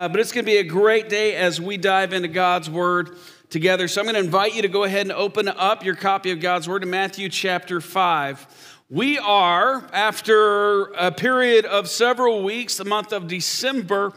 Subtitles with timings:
[0.00, 3.16] Uh, but it's going to be a great day as we dive into God's Word
[3.48, 3.86] together.
[3.86, 6.40] So I'm going to invite you to go ahead and open up your copy of
[6.40, 8.80] God's Word in Matthew chapter 5.
[8.90, 14.12] We are, after a period of several weeks, the month of December,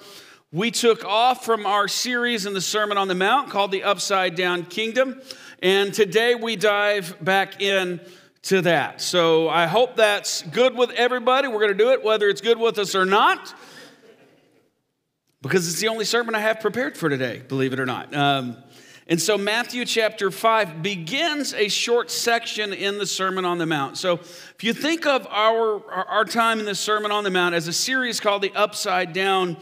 [0.52, 4.34] we took off from our series in the Sermon on the Mount called The Upside
[4.34, 5.21] Down Kingdom.
[5.62, 8.02] And today we dive back in
[8.44, 9.00] to that.
[9.00, 11.48] So I hope that's good with everybody.
[11.48, 13.54] We're going to do it whether it's good with us or not
[15.42, 18.14] because it's the only sermon I have prepared for today, believe it or not.
[18.16, 18.58] Um,
[19.09, 23.98] and so Matthew chapter 5 begins a short section in the Sermon on the Mount.
[23.98, 27.70] So if you think of our, our time in the Sermon on the Mount as
[27.70, 29.55] a series called the Upside Down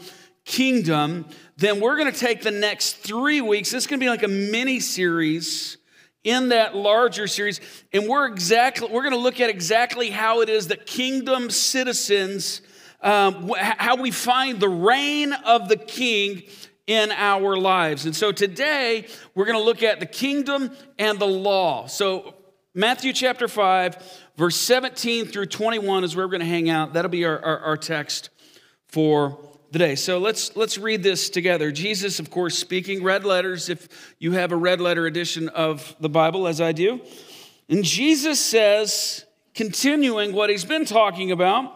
[0.44, 1.26] Kingdom,
[1.56, 3.70] then we're going to take the next three weeks.
[3.70, 5.78] This is going to be like a mini series
[6.24, 7.60] in that larger series.
[7.92, 12.62] And we're exactly, we're going to look at exactly how it is that kingdom citizens
[13.06, 16.42] um, how we find the reign of the king
[16.88, 18.04] in our lives.
[18.04, 21.86] And so today we're going to look at the kingdom and the law.
[21.86, 22.34] So,
[22.74, 26.92] Matthew chapter 5, verse 17 through 21 is where we're going to hang out.
[26.92, 28.28] That'll be our, our, our text
[28.88, 29.38] for
[29.70, 29.94] the day.
[29.94, 31.72] So let's let's read this together.
[31.72, 33.70] Jesus, of course, speaking red letters.
[33.70, 37.00] If you have a red letter edition of the Bible, as I do,
[37.68, 41.75] and Jesus says, continuing what he's been talking about,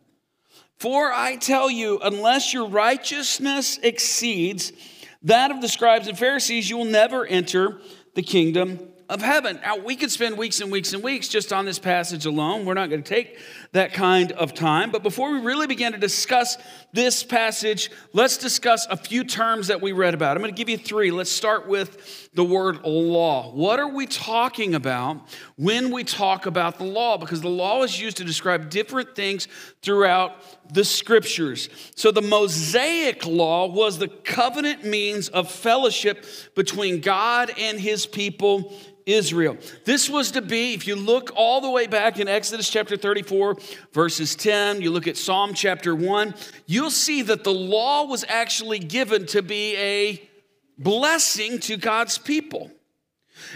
[0.81, 4.73] For I tell you, unless your righteousness exceeds
[5.21, 7.79] that of the scribes and Pharisees, you will never enter
[8.15, 8.79] the kingdom
[9.11, 9.59] of heaven.
[9.61, 12.63] Now, we could spend weeks and weeks and weeks just on this passage alone.
[12.63, 13.37] We're not going to take
[13.73, 14.89] that kind of time.
[14.89, 16.57] But before we really begin to discuss
[16.93, 20.37] this passage, let's discuss a few terms that we read about.
[20.37, 21.11] I'm going to give you three.
[21.11, 23.51] Let's start with the word law.
[23.53, 25.27] What are we talking about
[25.57, 27.17] when we talk about the law?
[27.17, 29.49] Because the law is used to describe different things
[29.81, 30.37] throughout
[30.71, 31.69] the scriptures.
[31.95, 38.73] So the Mosaic law was the covenant means of fellowship between God and his people
[39.05, 39.57] Israel.
[39.85, 43.57] This was to be, if you look all the way back in Exodus chapter 34,
[43.93, 46.33] verses 10, you look at Psalm chapter 1,
[46.65, 50.29] you'll see that the law was actually given to be a
[50.77, 52.71] blessing to God's people.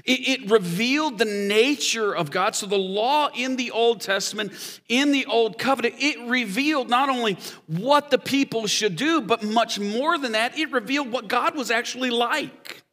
[0.03, 2.55] It, it, revealed the nature of God.
[2.55, 4.51] So, the law in the Old Testament,
[4.87, 7.37] in the Old Covenant, it revealed not only
[7.67, 11.71] what the people should do, but much more than that, it revealed what God was
[11.71, 12.83] actually like.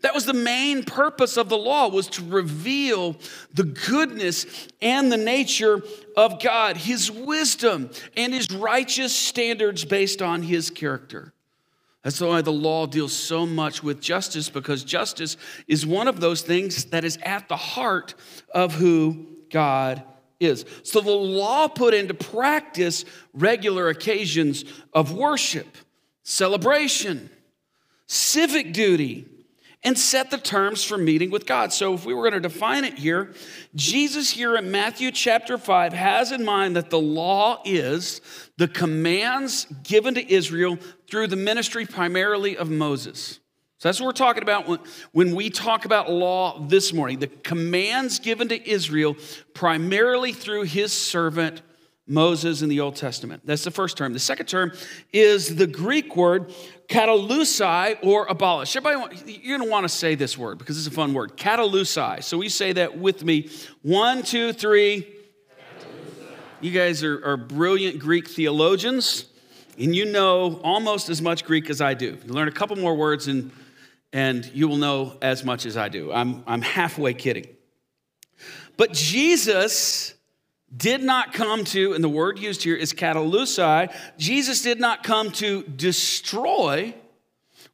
[0.00, 3.16] That was the main purpose of the law was to reveal
[3.54, 5.82] the goodness and the nature
[6.16, 11.32] of God, his wisdom and his righteous standards based on his character.
[12.06, 15.36] That's why the law deals so much with justice because justice
[15.66, 18.14] is one of those things that is at the heart
[18.54, 20.04] of who God
[20.38, 20.64] is.
[20.84, 25.66] So the law put into practice regular occasions of worship,
[26.22, 27.28] celebration,
[28.06, 29.26] civic duty,
[29.82, 31.72] and set the terms for meeting with God.
[31.72, 33.34] So, if we were going to define it here,
[33.74, 38.20] Jesus here in Matthew chapter 5 has in mind that the law is
[38.56, 40.78] the commands given to Israel
[41.08, 43.40] through the ministry primarily of Moses.
[43.78, 44.80] So that's what we're talking about
[45.12, 47.18] when, we talk about law this morning.
[47.18, 49.16] The commands given to Israel
[49.52, 51.60] primarily through his servant
[52.06, 53.42] Moses in the Old Testament.
[53.44, 54.12] That's the first term.
[54.12, 54.72] The second term
[55.12, 56.54] is the Greek word
[56.88, 58.74] katalusai or abolish.
[58.76, 61.36] Everybody, you're going to want to say this word because it's a fun word.
[61.36, 62.22] Katalusai.
[62.22, 63.50] So we say that with me.
[63.82, 65.06] One, two, three.
[66.60, 69.26] You guys are, are brilliant Greek theologians,
[69.78, 72.16] and you know almost as much Greek as I do.
[72.26, 73.50] You learn a couple more words, and,
[74.12, 76.10] and you will know as much as I do.
[76.12, 77.46] I'm, I'm halfway kidding.
[78.78, 80.15] But Jesus
[80.74, 85.30] did not come to, and the word used here is katalusai, Jesus did not come
[85.32, 86.94] to destroy,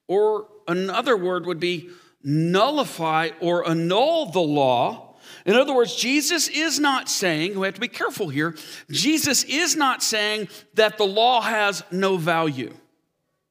[0.08, 1.90] or another word would be
[2.22, 5.14] nullify or annul the law.
[5.46, 8.54] In other words, Jesus is not saying, we have to be careful here,
[8.90, 12.74] Jesus is not saying that the law has no value.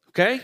[0.09, 0.41] Okay?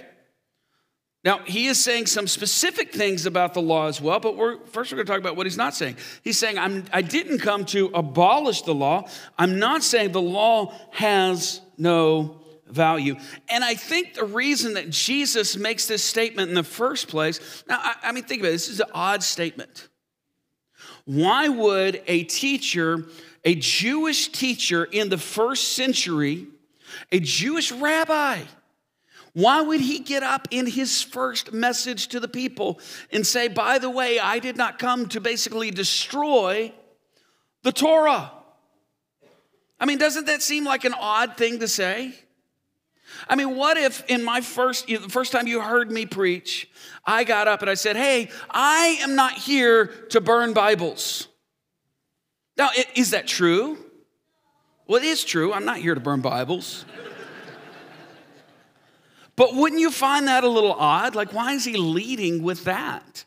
[1.27, 4.93] Now, he is saying some specific things about the law as well, but we're, first
[4.93, 5.97] we're going to talk about what he's not saying.
[6.23, 9.09] He's saying, I'm, I didn't come to abolish the law.
[9.37, 12.39] I'm not saying the law has no
[12.69, 13.17] value.
[13.49, 17.77] And I think the reason that Jesus makes this statement in the first place, now,
[17.77, 19.89] I, I mean, think about it, this is an odd statement.
[21.03, 23.03] Why would a teacher,
[23.43, 26.47] a Jewish teacher in the first century,
[27.11, 28.43] a Jewish rabbi,
[29.37, 32.79] why would he get up in his first message to the people
[33.11, 36.73] and say, by the way, I did not come to basically destroy
[37.61, 38.31] the Torah?
[39.79, 42.15] I mean, doesn't that seem like an odd thing to say?
[43.29, 46.67] I mean, what if in my first, the first time you heard me preach,
[47.05, 51.27] I got up and I said, Hey, I am not here to burn Bibles.
[52.57, 53.77] Now, is that true?
[54.87, 55.53] Well, it is true.
[55.53, 56.85] I'm not here to burn Bibles.
[59.37, 61.15] But wouldn't you find that a little odd?
[61.15, 63.23] Like, why is he leading with that?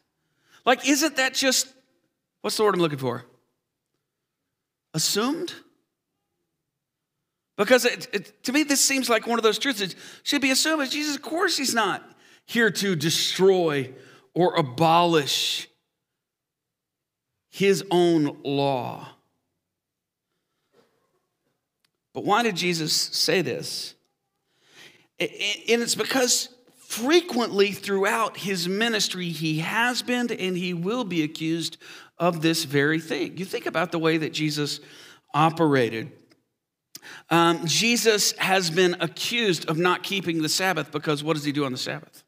[0.66, 1.72] Like, isn't that just,
[2.42, 3.24] what's the word I'm looking for?
[4.92, 5.54] Assumed?
[7.56, 10.50] Because it, it, to me, this seems like one of those truths that should be
[10.50, 10.82] assumed.
[10.82, 12.02] As Jesus, of course, he's not
[12.44, 13.92] here to destroy
[14.34, 15.68] or abolish
[17.50, 19.08] his own law.
[22.12, 23.94] But why did Jesus say this?
[25.20, 31.76] And it's because frequently throughout his ministry, he has been and he will be accused
[32.18, 33.36] of this very thing.
[33.36, 34.80] You think about the way that Jesus
[35.34, 36.12] operated.
[37.28, 41.64] Um, Jesus has been accused of not keeping the Sabbath because what does he do
[41.64, 42.24] on the Sabbath?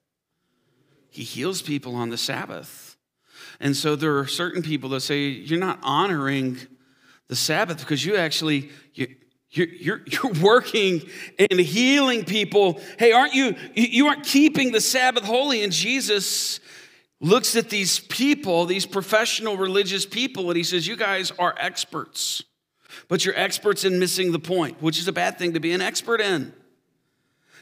[1.11, 2.97] He heals people on the Sabbath.
[3.61, 6.59] And so there are certain people that say, You're not honoring
[7.29, 9.15] the Sabbath because you actually, you,
[9.52, 11.02] you're, you're, you're working
[11.38, 12.81] and healing people.
[12.99, 15.62] Hey, aren't you, you aren't keeping the Sabbath holy.
[15.62, 16.60] And Jesus
[17.20, 22.43] looks at these people, these professional religious people, and he says, You guys are experts
[23.08, 25.81] but you're experts in missing the point, which is a bad thing to be an
[25.81, 26.52] expert in.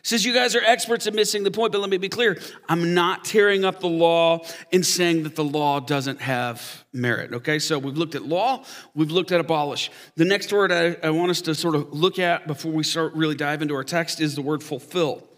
[0.02, 2.38] Says you guys are experts in missing the point, but let me be clear.
[2.68, 4.40] I'm not tearing up the law
[4.72, 7.32] and saying that the law doesn't have merit.
[7.32, 8.64] Okay, so we've looked at law,
[8.94, 9.90] we've looked at abolish.
[10.16, 13.14] The next word I, I want us to sort of look at before we start
[13.14, 15.29] really dive into our text is the word fulfill.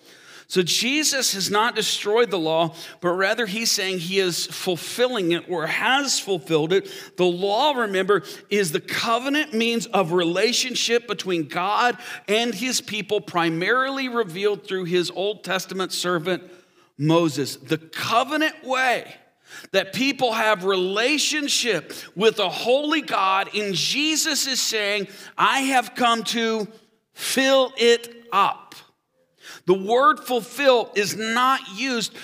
[0.53, 5.49] So Jesus has not destroyed the law, but rather he's saying he is fulfilling it
[5.49, 6.93] or has fulfilled it.
[7.17, 11.97] The law, remember, is the covenant means of relationship between God
[12.29, 16.43] and his people, primarily revealed through his Old Testament servant
[16.99, 17.57] Moses.
[17.57, 19.11] The covenant way
[19.71, 25.09] that people have relationship with a holy God in Jesus is saying,
[25.39, 26.69] I have come to
[27.15, 28.75] fill it up.
[29.67, 32.15] The word fulfill is not used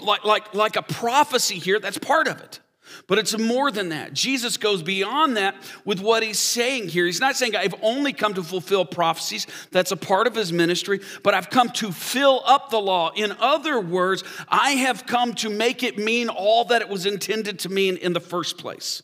[0.00, 2.60] like, like, like a prophecy here, that's part of it.
[3.08, 4.12] But it's more than that.
[4.12, 7.06] Jesus goes beyond that with what he's saying here.
[7.06, 9.46] He's not saying, I've only come to fulfill prophecies.
[9.70, 13.10] That's a part of his ministry, but I've come to fill up the law.
[13.14, 17.60] In other words, I have come to make it mean all that it was intended
[17.60, 19.02] to mean in the first place,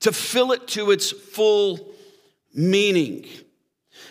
[0.00, 1.92] to fill it to its full
[2.54, 3.26] meaning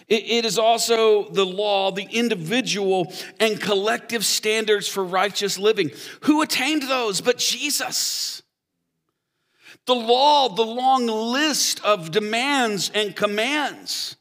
[0.07, 5.91] it is also the law, the individual and collective standards for righteous living.
[6.21, 8.43] Who attained those but Jesus?
[9.85, 14.15] The law, the long list of demands and commands.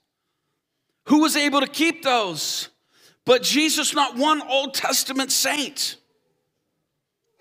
[1.07, 2.69] Who was able to keep those?
[3.25, 5.97] But Jesus, not one Old Testament saint.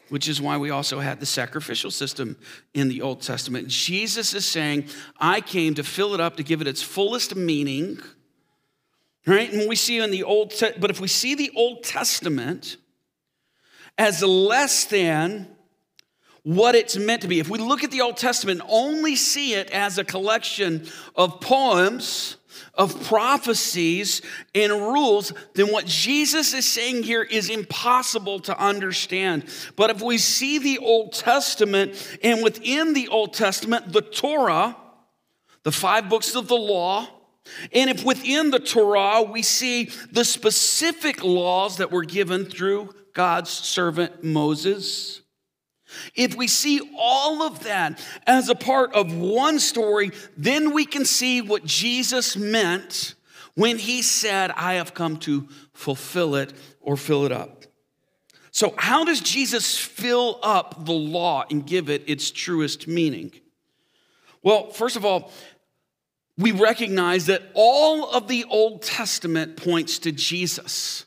[0.09, 2.37] Which is why we also had the sacrificial system
[2.73, 3.69] in the Old Testament.
[3.69, 4.85] Jesus is saying,
[5.19, 7.99] I came to fill it up, to give it its fullest meaning
[9.25, 9.51] Right?
[9.51, 12.77] And we see in the Old but if we see the Old Testament
[13.97, 15.47] as less than
[16.43, 19.69] what it's meant to be, if we look at the Old Testament, only see it
[19.69, 22.37] as a collection of poems,
[22.73, 24.23] of prophecies
[24.55, 29.45] and rules, then what Jesus is saying here is impossible to understand.
[29.75, 34.75] But if we see the Old Testament, and within the Old Testament, the Torah,
[35.63, 37.07] the five books of the law,
[37.73, 43.49] and if within the Torah we see the specific laws that were given through God's
[43.49, 45.21] servant Moses,
[46.15, 51.05] if we see all of that as a part of one story, then we can
[51.05, 53.15] see what Jesus meant
[53.55, 57.65] when he said, I have come to fulfill it or fill it up.
[58.51, 63.31] So, how does Jesus fill up the law and give it its truest meaning?
[64.43, 65.31] Well, first of all,
[66.41, 71.05] we recognize that all of the Old Testament points to Jesus.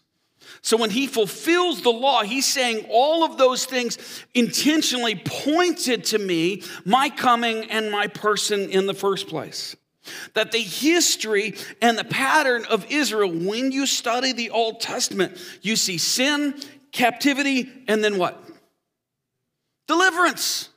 [0.62, 3.98] So when he fulfills the law, he's saying all of those things
[4.32, 9.76] intentionally pointed to me, my coming and my person in the first place.
[10.32, 15.76] That the history and the pattern of Israel, when you study the Old Testament, you
[15.76, 16.54] see sin,
[16.92, 18.42] captivity, and then what?
[19.86, 20.70] Deliverance.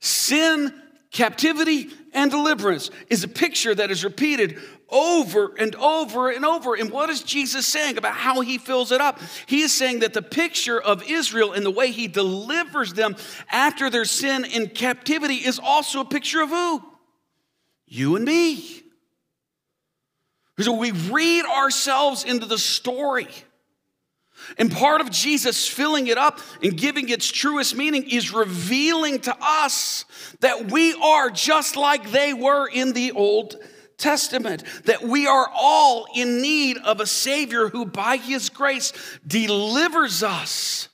[0.00, 0.72] Sin,
[1.16, 4.58] captivity, and deliverance is a picture that is repeated
[4.90, 6.74] over and over and over.
[6.74, 9.18] And what is Jesus saying about how he fills it up?
[9.46, 13.16] He is saying that the picture of Israel and the way he delivers them
[13.50, 16.82] after their sin in captivity is also a picture of who?
[17.86, 18.82] You and me.
[20.58, 23.28] So we read ourselves into the story.
[24.58, 29.36] And part of Jesus filling it up and giving its truest meaning is revealing to
[29.40, 30.04] us
[30.40, 33.56] that we are just like they were in the Old
[33.98, 38.92] Testament, that we are all in need of a Savior who, by His grace,
[39.26, 40.88] delivers us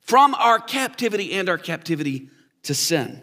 [0.00, 2.28] from our captivity and our captivity
[2.64, 3.22] to sin.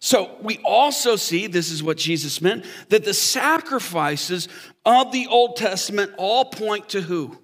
[0.00, 4.48] So we also see, this is what Jesus meant, that the sacrifices
[4.84, 7.38] of the Old Testament all point to who?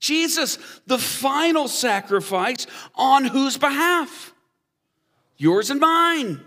[0.00, 4.32] Jesus, the final sacrifice on whose behalf?
[5.36, 6.40] Yours and mine.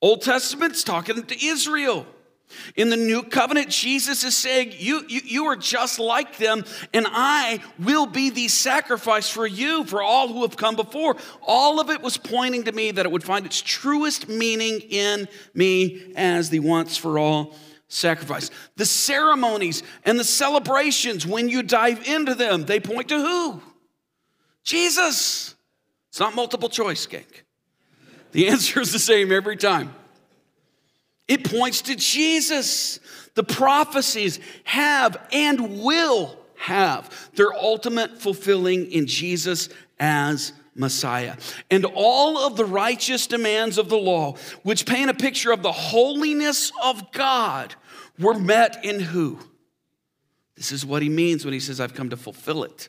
[0.00, 2.06] Old Testament's talking to Israel.
[2.76, 7.06] In the new covenant, Jesus is saying, you, you, you are just like them, and
[7.06, 11.16] I will be the sacrifice for you, for all who have come before.
[11.46, 15.28] All of it was pointing to me that it would find its truest meaning in
[15.52, 17.54] me as the once for all
[17.88, 18.50] sacrifice.
[18.76, 23.62] The ceremonies and the celebrations, when you dive into them, they point to who?
[24.62, 25.54] Jesus.
[26.10, 27.24] It's not multiple choice, gang.
[28.32, 29.94] The answer is the same every time.
[31.26, 33.00] It points to Jesus.
[33.34, 39.68] The prophecies have and will have their ultimate fulfilling in Jesus
[40.00, 41.36] as Messiah.
[41.70, 45.72] And all of the righteous demands of the law, which paint a picture of the
[45.72, 47.74] holiness of God,
[48.18, 49.38] were met in who?
[50.56, 52.88] This is what he means when he says, I've come to fulfill it,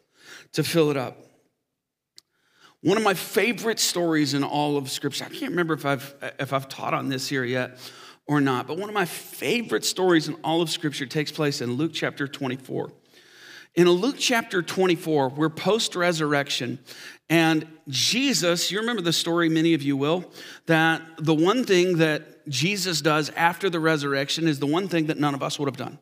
[0.54, 1.18] to fill it up.
[2.82, 6.54] One of my favorite stories in all of Scripture, I can't remember if I've, if
[6.54, 7.78] I've taught on this here yet
[8.26, 11.74] or not, but one of my favorite stories in all of Scripture takes place in
[11.74, 12.92] Luke chapter 24.
[13.76, 16.80] In Luke chapter 24, we're post resurrection,
[17.30, 20.32] and Jesus, you remember the story, many of you will,
[20.66, 25.20] that the one thing that Jesus does after the resurrection is the one thing that
[25.20, 26.00] none of us would have done.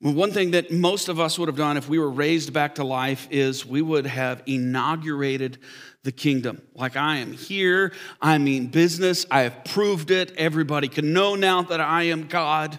[0.00, 2.84] One thing that most of us would have done if we were raised back to
[2.84, 5.58] life is we would have inaugurated
[6.02, 6.60] the kingdom.
[6.74, 10.32] Like I am here, I mean business, I have proved it.
[10.36, 12.78] Everybody can know now that I am God.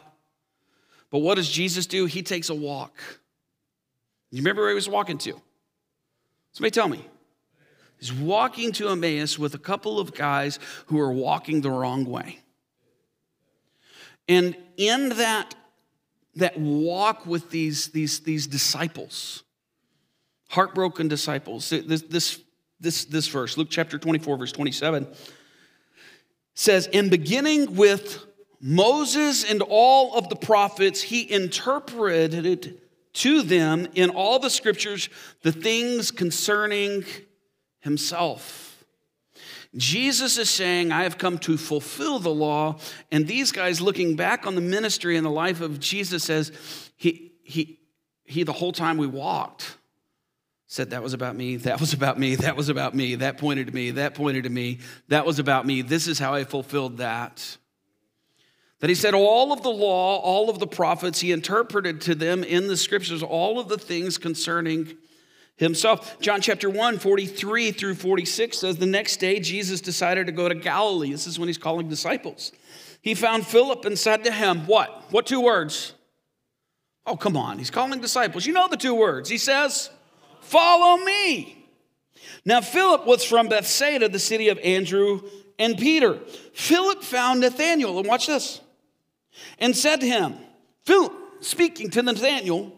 [1.09, 2.05] But what does Jesus do?
[2.05, 2.95] He takes a walk.
[4.29, 5.41] You remember where he was walking to?
[6.55, 7.05] Somebody tell me.
[7.99, 12.39] He's walking to Emmaus with a couple of guys who are walking the wrong way.
[14.29, 15.53] And in that,
[16.35, 19.43] that walk with these, these, these disciples,
[20.47, 22.39] heartbroken disciples, this, this,
[22.79, 25.07] this, this verse, Luke chapter 24, verse 27,
[26.53, 28.25] says, In beginning with
[28.61, 32.79] Moses and all of the prophets, he interpreted
[33.15, 35.09] to them in all the scriptures
[35.41, 37.05] the things concerning
[37.79, 38.83] himself.
[39.75, 42.77] Jesus is saying, I have come to fulfill the law.
[43.11, 46.51] And these guys, looking back on the ministry and the life of Jesus, says,
[46.95, 47.79] He, he,
[48.23, 49.77] he the whole time we walked,
[50.67, 53.67] said, That was about me, that was about me, that was about me, that pointed
[53.67, 54.79] to me, that pointed to me,
[55.09, 55.81] that was about me.
[55.81, 57.57] This is how I fulfilled that.
[58.81, 62.43] That he said, all of the law, all of the prophets, he interpreted to them
[62.43, 64.97] in the scriptures all of the things concerning
[65.57, 66.19] himself.
[66.19, 70.55] John chapter 1, 43 through 46 says, The next day Jesus decided to go to
[70.55, 71.11] Galilee.
[71.11, 72.51] This is when he's calling disciples.
[73.01, 75.05] He found Philip and said to him, What?
[75.11, 75.93] What two words?
[77.05, 77.59] Oh, come on.
[77.59, 78.45] He's calling disciples.
[78.45, 79.29] You know the two words.
[79.29, 79.89] He says,
[80.41, 81.69] Follow me.
[82.43, 85.21] Now, Philip was from Bethsaida, the city of Andrew
[85.57, 86.19] and Peter.
[86.53, 88.61] Philip found Nathanael, and watch this
[89.59, 90.35] and said to him,
[90.85, 92.73] Philip, speaking to Nathanael,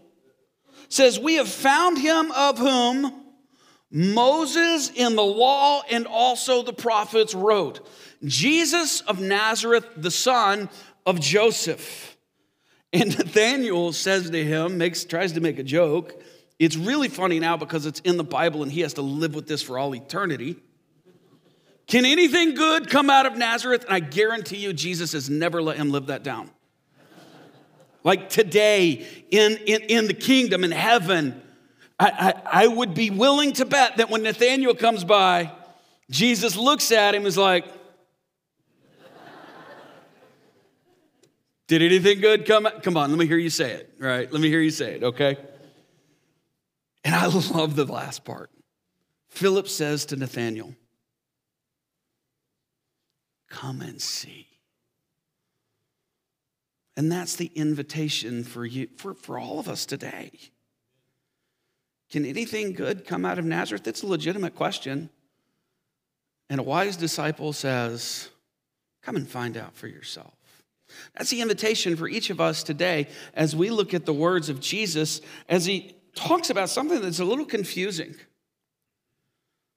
[0.89, 3.23] says, We have found him of whom
[3.91, 7.87] Moses in the law and also the prophets wrote,
[8.23, 10.69] Jesus of Nazareth, the son
[11.05, 12.17] of Joseph.
[12.91, 16.21] And Nathanael says to him, makes, tries to make a joke.
[16.59, 19.47] It's really funny now because it's in the Bible and he has to live with
[19.47, 20.57] this for all eternity.
[21.87, 23.85] Can anything good come out of Nazareth?
[23.85, 26.51] And I guarantee you, Jesus has never let him live that down.
[28.03, 31.41] like today in, in, in the kingdom, in heaven,
[31.97, 35.51] I, I, I would be willing to bet that when Nathaniel comes by,
[36.11, 37.65] Jesus looks at him and is like,
[41.67, 42.65] Did anything good come?
[42.81, 44.31] Come on, let me hear you say it, right?
[44.31, 45.37] Let me hear you say it, okay?
[47.03, 48.49] And I love the last part.
[49.29, 50.73] Philip says to Nathaniel,
[53.49, 54.47] Come and see.
[56.95, 60.31] And that's the invitation for you, for, for all of us today.
[62.09, 63.83] Can anything good come out of Nazareth?
[63.83, 65.09] That's a legitimate question.
[66.49, 68.29] And a wise disciple says,
[69.03, 70.33] Come and find out for yourself.
[71.15, 74.59] That's the invitation for each of us today as we look at the words of
[74.59, 78.15] Jesus as he talks about something that's a little confusing.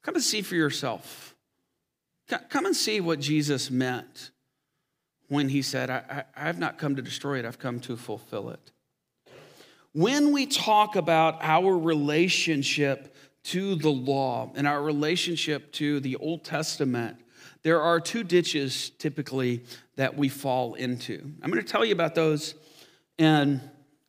[0.03, 1.30] Come and see for yourself.
[2.49, 4.31] Come and see what Jesus meant
[5.29, 8.51] when he said, I, I, have not come to destroy it, I've come to fulfill
[8.51, 8.73] it.
[9.93, 16.45] When we talk about our relationship to the law and our relationship to the Old
[16.45, 17.17] Testament,
[17.63, 19.65] there are two ditches typically
[19.97, 21.33] that we fall into.
[21.43, 22.55] I'm going to tell you about those
[23.19, 23.61] in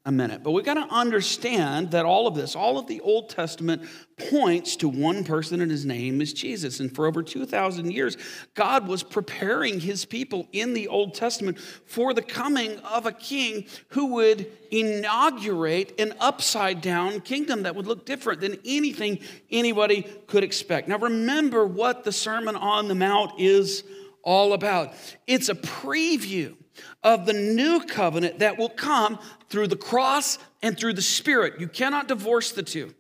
[0.03, 0.41] a minute.
[0.43, 3.83] But we've got to understand that all of this, all of the Old Testament
[4.31, 6.79] points to one person, and his name is Jesus.
[6.79, 8.17] And for over 2,000 years,
[8.55, 13.65] God was preparing his people in the Old Testament for the coming of a king
[13.89, 19.19] who would inaugurate an upside down kingdom that would look different than anything
[19.51, 20.87] anybody could expect.
[20.87, 23.83] Now, remember what the Sermon on the Mount is
[24.23, 24.93] all about
[25.25, 26.55] it's a preview
[27.03, 31.59] of the new covenant that will come through the cross and through the Spirit.
[31.59, 32.93] You cannot divorce the two.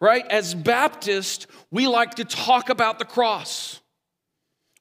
[0.00, 0.26] Right?
[0.28, 3.80] As Baptists, we like to talk about the cross.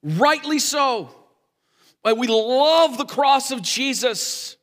[0.03, 1.09] Rightly so.
[2.03, 4.57] But we love the cross of Jesus.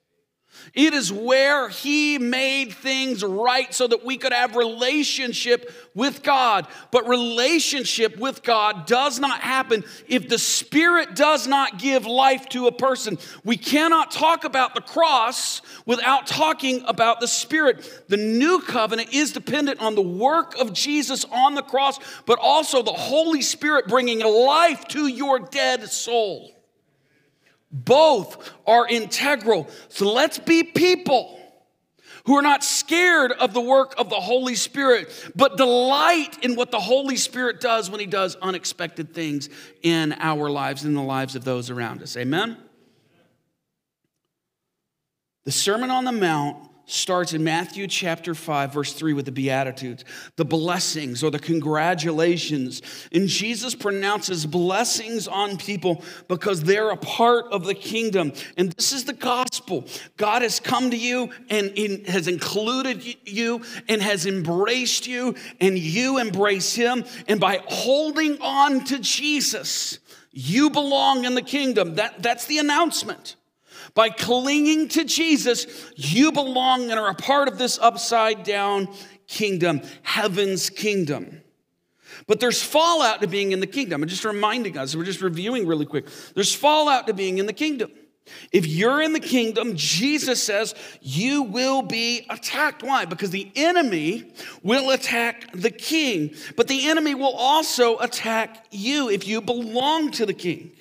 [0.75, 6.67] It is where he made things right so that we could have relationship with God.
[6.91, 12.69] But relationship with God does not happen if the Spirit does not give life to
[12.69, 13.19] a person.
[13.45, 18.05] We cannot talk about the cross without talking about the Spirit.
[18.09, 22.83] The new covenant is dependent on the work of Jesus on the cross, but also
[22.83, 26.51] the Holy Spirit bringing life to your dead soul.
[27.73, 29.69] Both are integral.
[29.89, 31.39] So let's be people
[32.25, 36.71] who are not scared of the work of the Holy Spirit, but delight in what
[36.71, 39.49] the Holy Spirit does when He does unexpected things
[39.83, 42.17] in our lives, in the lives of those around us.
[42.17, 42.57] Amen?
[45.45, 50.05] The Sermon on the Mount starts in Matthew chapter 5, verse 3, with the Beatitudes,
[50.37, 52.83] the blessings or the congratulations.
[53.13, 58.33] And Jesus pronounces blessings on people because they're a part of the kingdom.
[58.57, 59.85] And this is the gospel.
[60.17, 66.19] God has come to you and has included you and has embraced you, and you
[66.19, 67.05] embrace him.
[67.27, 69.99] And by holding on to Jesus,
[70.31, 71.97] you belong in the kingdom.
[71.97, 73.37] That, that's the announcement.
[73.95, 78.89] By clinging to Jesus, you belong and are a part of this upside down
[79.27, 81.43] kingdom, heaven's kingdom.
[82.27, 84.03] But there's fallout to being in the kingdom.
[84.03, 86.07] I'm just reminding us, we're just reviewing really quick.
[86.35, 87.91] There's fallout to being in the kingdom.
[88.53, 92.83] If you're in the kingdom, Jesus says you will be attacked.
[92.83, 93.05] Why?
[93.05, 99.27] Because the enemy will attack the king, but the enemy will also attack you if
[99.27, 100.73] you belong to the king.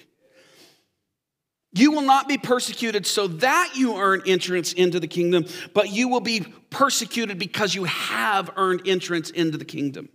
[1.74, 6.10] You will not be persecuted so that you earn entrance into the kingdom, but you
[6.10, 10.10] will be persecuted because you have earned entrance into the kingdom.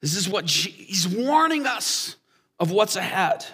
[0.00, 2.16] This is what he's warning us
[2.58, 3.44] of what's ahead.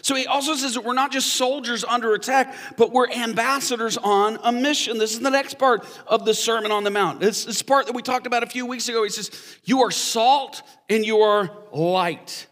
[0.00, 4.38] So he also says that we're not just soldiers under attack, but we're ambassadors on
[4.42, 4.98] a mission.
[4.98, 7.20] This is the next part of the Sermon on the Mount.
[7.20, 9.02] This, this part that we talked about a few weeks ago.
[9.02, 9.30] He says,
[9.64, 12.46] You are salt and you are light.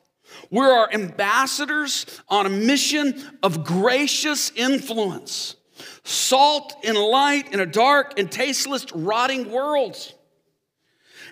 [0.50, 5.56] We're our ambassadors on a mission of gracious influence,
[6.04, 9.96] salt and light in a dark and tasteless, rotting world.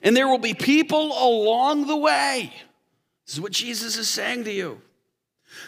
[0.03, 2.53] And there will be people along the way.
[3.27, 4.81] This is what Jesus is saying to you.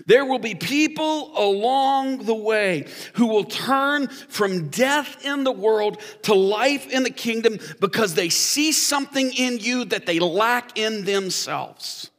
[0.06, 6.00] There will be people along the way who will turn from death in the world
[6.22, 11.04] to life in the kingdom because they see something in you that they lack in
[11.04, 12.10] themselves.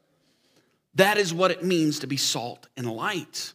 [0.96, 3.54] That is what it means to be salt and light.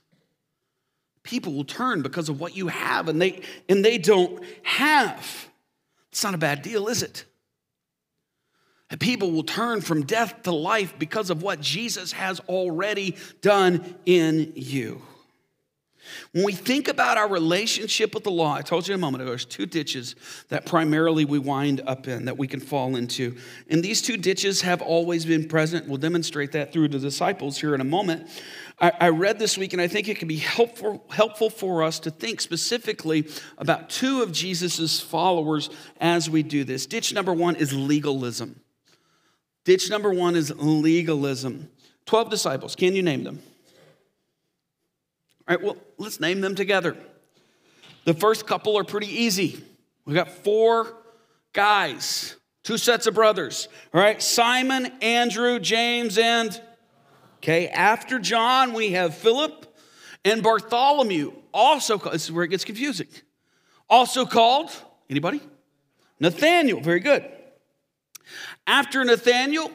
[1.22, 5.48] People will turn because of what you have and they and they don't have.
[6.11, 7.24] It's not a bad deal, is it?
[8.90, 13.94] And people will turn from death to life because of what Jesus has already done
[14.05, 15.03] in you.
[16.33, 19.31] When we think about our relationship with the law, I told you a moment ago,
[19.31, 20.14] there's two ditches
[20.49, 23.37] that primarily we wind up in, that we can fall into.
[23.68, 25.88] And these two ditches have always been present.
[25.88, 28.29] We'll demonstrate that through the disciples here in a moment.
[28.81, 32.01] I, I read this week, and I think it can be helpful, helpful for us
[32.01, 35.70] to think specifically about two of Jesus' followers
[36.01, 36.87] as we do this.
[36.87, 38.61] Ditch number one is legalism.
[39.64, 41.70] Ditch number one is legalism.
[42.07, 43.42] 12 disciples, can you name them?
[45.50, 46.96] All right, well, let's name them together.
[48.04, 49.60] The first couple are pretty easy.
[50.04, 50.94] We got four
[51.52, 53.66] guys, two sets of brothers.
[53.92, 56.62] All right, Simon, Andrew, James, and
[57.38, 57.66] okay.
[57.66, 59.76] After John, we have Philip
[60.24, 61.32] and Bartholomew.
[61.52, 63.08] Also, this is where it gets confusing.
[63.88, 64.70] Also called
[65.08, 65.40] anybody?
[66.20, 66.80] Nathaniel.
[66.80, 67.28] Very good.
[68.68, 69.72] After Nathaniel,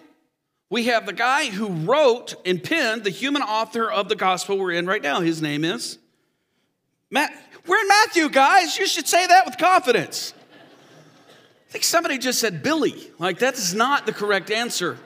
[0.69, 4.71] we have the guy who wrote and penned the human author of the gospel we're
[4.71, 5.21] in right now.
[5.21, 5.99] His name is
[7.11, 7.31] Matt.
[7.67, 8.77] We're in Matthew, guys.
[8.77, 10.33] You should say that with confidence.
[11.67, 13.11] I think somebody just said Billy.
[13.19, 14.97] Like, that is not the correct answer.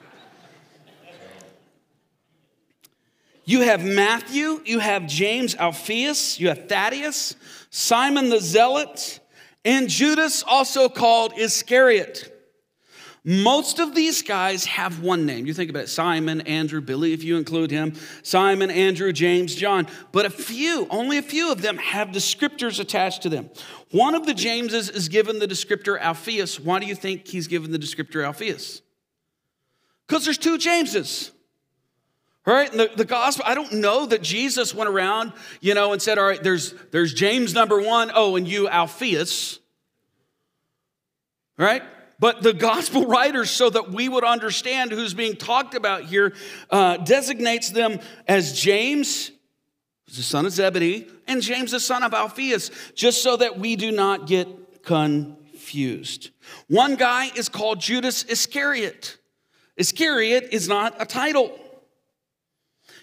[3.46, 7.36] You have Matthew, you have James Alphaeus, you have Thaddeus,
[7.72, 9.20] Simon the Zealot,
[9.66, 12.39] and Judas, also called Iscariot.
[13.26, 15.46] Most of these guys have one name.
[15.46, 19.88] You think about it Simon, Andrew, Billy, if you include him, Simon, Andrew, James, John.
[20.12, 23.50] But a few, only a few of them have descriptors attached to them.
[23.92, 26.60] One of the Jameses is given the descriptor Alphaeus.
[26.60, 28.82] Why do you think he's given the descriptor Alphaeus?
[30.08, 31.32] Because there's two Jameses.
[32.48, 36.02] All right, the, the gospel, I don't know that Jesus went around, you know, and
[36.02, 39.60] said, all right, there's, there's James number one, oh, and you Alphaeus.
[41.60, 41.84] All right?
[42.20, 46.34] But the gospel writers, so that we would understand who's being talked about here,
[46.70, 49.32] uh, designates them as James,
[50.08, 53.92] the son of Zebedee, and James, the son of Alphaeus, just so that we do
[53.92, 56.32] not get confused.
[56.68, 59.18] One guy is called Judas Iscariot.
[59.78, 61.58] Iscariot is not a title.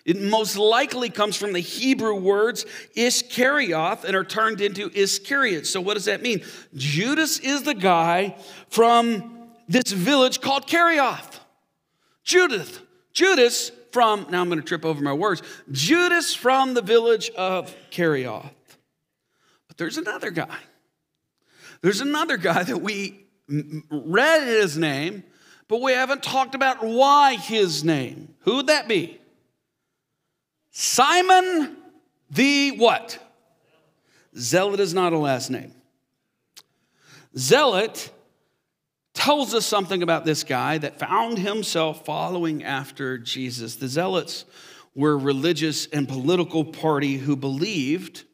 [0.06, 2.64] It most likely comes from the Hebrew words
[2.96, 5.66] Iskarioth and are turned into Iscariot.
[5.66, 6.42] So, what does that mean?
[6.76, 8.36] Judas is the guy
[8.70, 11.40] from this village called Kerioth.
[12.22, 12.80] Judith,
[13.12, 15.42] Judas from, now I'm going to trip over my words,
[15.72, 18.52] Judas from the village of Kerioth.
[19.66, 20.58] But there's another guy.
[21.82, 23.26] There's another guy that we
[23.90, 25.24] read his name,
[25.66, 28.34] but we haven't talked about why his name.
[28.42, 29.18] Who would that be?
[30.78, 31.74] Simon
[32.28, 33.18] the what?
[34.36, 35.72] Zealot is not a last name.
[37.34, 38.10] Zealot
[39.14, 43.76] tells us something about this guy that found himself following after Jesus.
[43.76, 44.44] The Zealots
[44.94, 48.24] were religious and political party who believed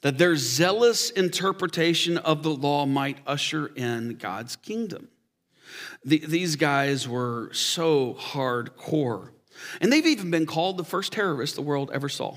[0.00, 5.06] that their zealous interpretation of the law might usher in God's kingdom.
[6.04, 9.30] The, these guys were so hardcore.
[9.80, 12.36] And they've even been called the first terrorists the world ever saw.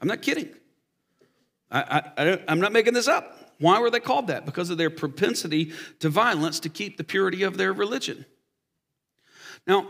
[0.00, 0.50] I'm not kidding.
[1.70, 3.52] I, I, I'm not making this up.
[3.58, 4.44] Why were they called that?
[4.44, 8.24] Because of their propensity to violence to keep the purity of their religion.
[9.66, 9.88] Now,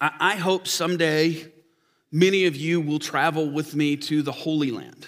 [0.00, 1.50] I, I hope someday
[2.10, 5.06] many of you will travel with me to the Holy Land.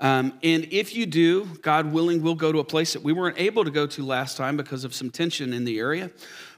[0.00, 3.38] Um, and if you do, God willing, we'll go to a place that we weren't
[3.38, 6.10] able to go to last time because of some tension in the area.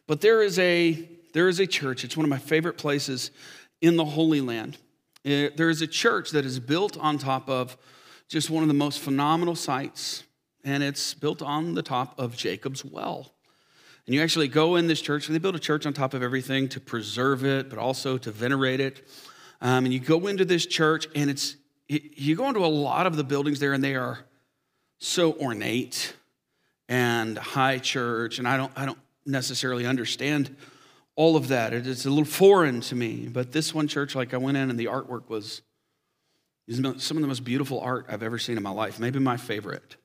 [0.07, 3.31] But there is a there is a church, it's one of my favorite places
[3.81, 4.79] in the Holy Land.
[5.25, 7.77] Eh, there is a church that is built on top of
[8.29, 10.25] just one of the most phenomenal sites,
[10.65, 13.33] and it's built on the top of Jacob's Well.
[14.07, 16.69] And you actually go in this church, they build a church on top of everything
[16.71, 19.07] to preserve it, but also to venerate it.
[19.61, 21.57] Um, and you go into this church, and it's
[21.89, 24.21] you go into a lot of the buildings there, and they are
[24.99, 26.15] so ornate
[26.89, 28.39] and high church.
[28.39, 30.57] And I don't, I don't necessarily understand
[31.21, 31.75] all of that.
[31.75, 33.29] It's a little foreign to me.
[33.31, 35.61] But this one church, like I went in and the artwork was
[36.71, 39.97] some of the most beautiful art I've ever seen in my life, maybe my favorite.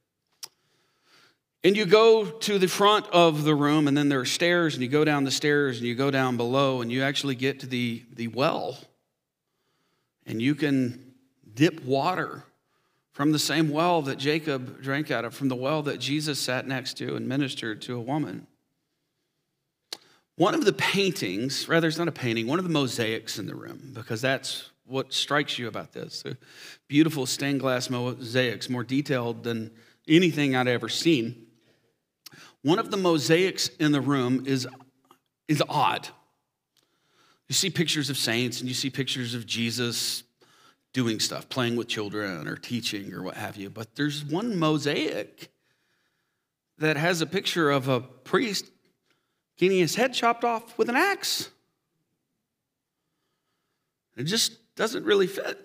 [1.63, 4.83] And you go to the front of the room, and then there are stairs, and
[4.83, 7.67] you go down the stairs, and you go down below, and you actually get to
[7.67, 8.77] the, the well.
[10.25, 11.13] And you can
[11.53, 12.43] dip water
[13.13, 16.67] from the same well that Jacob drank out of, from the well that Jesus sat
[16.67, 18.47] next to and ministered to a woman.
[20.37, 23.55] One of the paintings, rather, it's not a painting, one of the mosaics in the
[23.55, 26.23] room, because that's what strikes you about this.
[26.87, 29.71] Beautiful stained glass mosaics, more detailed than
[30.07, 31.47] anything I'd ever seen.
[32.61, 34.67] One of the mosaics in the room is,
[35.47, 36.09] is odd.
[37.47, 40.23] You see pictures of saints and you see pictures of Jesus
[40.93, 43.69] doing stuff, playing with children or teaching or what have you.
[43.69, 45.51] But there's one mosaic
[46.77, 48.65] that has a picture of a priest
[49.57, 51.49] getting his head chopped off with an axe.
[54.17, 55.59] It just doesn't really fit.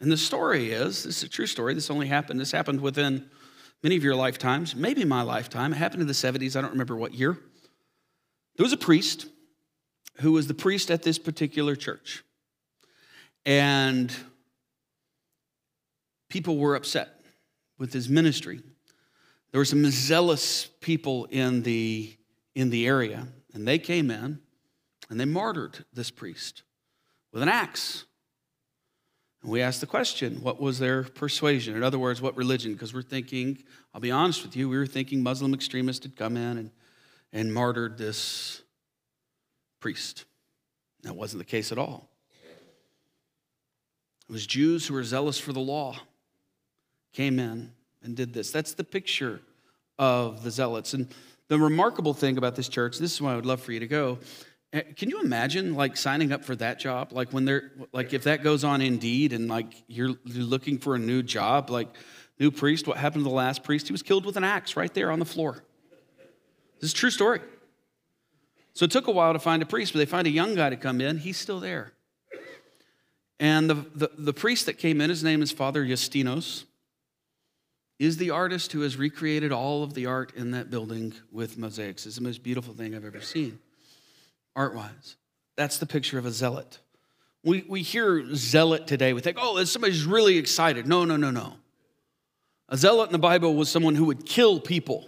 [0.00, 1.74] And the story is this is a true story.
[1.74, 3.30] This only happened, this happened within
[3.82, 5.72] many of your lifetimes, maybe my lifetime.
[5.72, 6.56] It happened in the 70s.
[6.56, 7.38] I don't remember what year.
[8.56, 9.26] There was a priest
[10.20, 12.24] who was the priest at this particular church.
[13.44, 14.14] And
[16.28, 17.20] people were upset
[17.78, 18.60] with his ministry.
[19.50, 22.16] There were some zealous people in the,
[22.54, 24.40] in the area, and they came in
[25.10, 26.62] and they martyred this priest
[27.32, 28.04] with an axe.
[29.42, 31.76] And we asked the question what was their persuasion?
[31.76, 32.72] In other words, what religion?
[32.72, 33.62] Because we're thinking,
[33.92, 36.70] I'll be honest with you, we were thinking Muslim extremists had come in and,
[37.32, 38.62] and martyred this
[39.80, 40.24] priest.
[41.02, 42.08] That wasn't the case at all.
[44.28, 45.96] It was Jews who were zealous for the law,
[47.12, 48.50] came in and did this.
[48.50, 49.42] That's the picture
[49.98, 50.94] of the zealots.
[50.94, 51.08] And
[51.48, 53.86] the remarkable thing about this church, this is why I would love for you to
[53.86, 54.18] go.
[54.72, 57.12] Eh, can you imagine like signing up for that job?
[57.12, 60.98] Like when they're like if that goes on Indeed and like you're, looking for a
[60.98, 61.88] new job, like
[62.40, 63.86] new priest, what happened to the last priest?
[63.86, 65.64] He was killed with an axe right there on the floor.
[66.80, 67.40] This is true story.
[68.72, 70.70] So it took a while to find a priest, but they find a young guy
[70.70, 71.18] to come in.
[71.18, 71.92] He's still there.
[73.38, 76.64] And the, the, the priest that came in, his name is Father Justinos,
[77.98, 82.06] is the artist who has recreated all of the art in that building with mosaics.
[82.06, 83.58] It's the most beautiful thing I've ever seen,
[84.56, 85.16] art wise.
[85.56, 86.80] That's the picture of a zealot.
[87.44, 90.86] We, we hear zealot today, we think, oh, somebody's really excited.
[90.86, 91.54] No, no, no, no.
[92.68, 95.06] A zealot in the Bible was someone who would kill people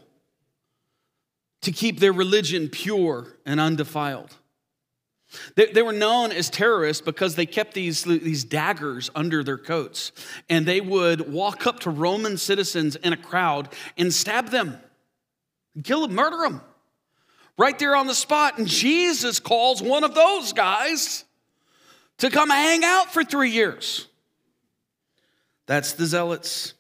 [1.62, 4.36] to keep their religion pure and undefiled.
[5.54, 10.12] They, they, were known as terrorists because they kept these, these daggers under their coats.
[10.48, 14.78] And they would walk up to Roman citizens in a crowd and stab them,
[15.82, 16.60] kill them, murder them,
[17.58, 18.58] right there on the spot.
[18.58, 21.24] And Jesus calls one of those guys
[22.18, 24.06] to come hang out for three years.
[25.66, 26.74] That's the zealots.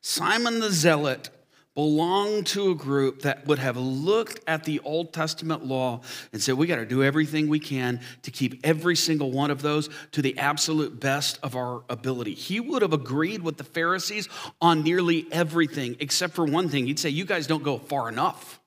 [0.00, 1.30] Simon the Zealot
[1.76, 6.00] belonged to a group that would have looked at the Old Testament law
[6.32, 9.60] and said, we got to do everything we can to keep every single one of
[9.60, 12.32] those to the absolute best of our ability.
[12.32, 14.26] He would have agreed with the Pharisees
[14.58, 16.86] on nearly everything, except for one thing.
[16.86, 18.58] He'd say, You guys don't go far enough.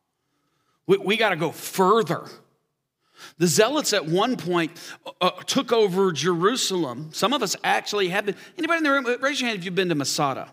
[0.85, 2.27] We, we got to go further.
[3.39, 4.71] The Zealots at one point
[5.03, 7.09] uh, uh, took over Jerusalem.
[7.11, 8.35] Some of us actually have been.
[8.55, 10.51] Anybody in the room, raise your hand if you've been to Masada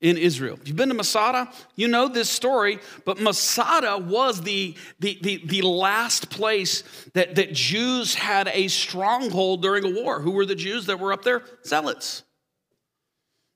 [0.00, 0.58] in Israel.
[0.64, 5.62] You've been to Masada, you know this story, but Masada was the, the, the, the,
[5.62, 6.84] last place
[7.14, 10.20] that, that Jews had a stronghold during a war.
[10.20, 11.42] Who were the Jews that were up there?
[11.64, 12.22] Zealots.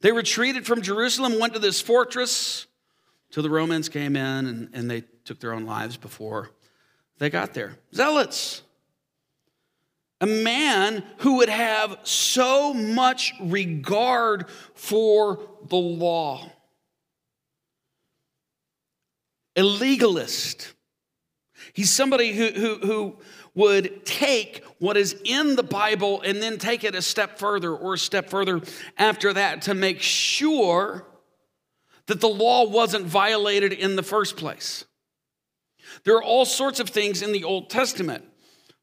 [0.01, 2.67] They retreated from Jerusalem, went to this fortress
[3.31, 6.51] till the Romans came in and, and they took their own lives before
[7.19, 7.77] they got there.
[7.95, 8.63] Zealots
[10.23, 16.49] a man who would have so much regard for the law.
[19.57, 20.75] A legalist.
[21.73, 23.17] He's somebody who, who, who
[23.55, 27.95] would take what is in the Bible and then take it a step further or
[27.95, 28.61] a step further
[28.97, 31.05] after that to make sure
[32.07, 34.85] that the law wasn't violated in the first place.
[36.05, 38.25] There are all sorts of things in the Old Testament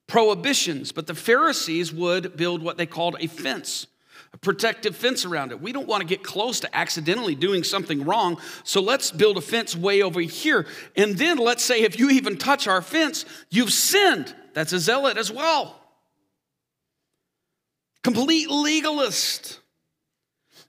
[0.09, 3.87] prohibitions, but the Pharisees would build what they called a fence,
[4.33, 5.61] a protective fence around it.
[5.61, 9.41] We don't want to get close to accidentally doing something wrong, so let's build a
[9.41, 10.65] fence way over here.
[10.97, 14.35] And then let's say if you even touch our fence, you've sinned.
[14.53, 15.79] That's a zealot as well.
[18.03, 19.58] Complete legalist.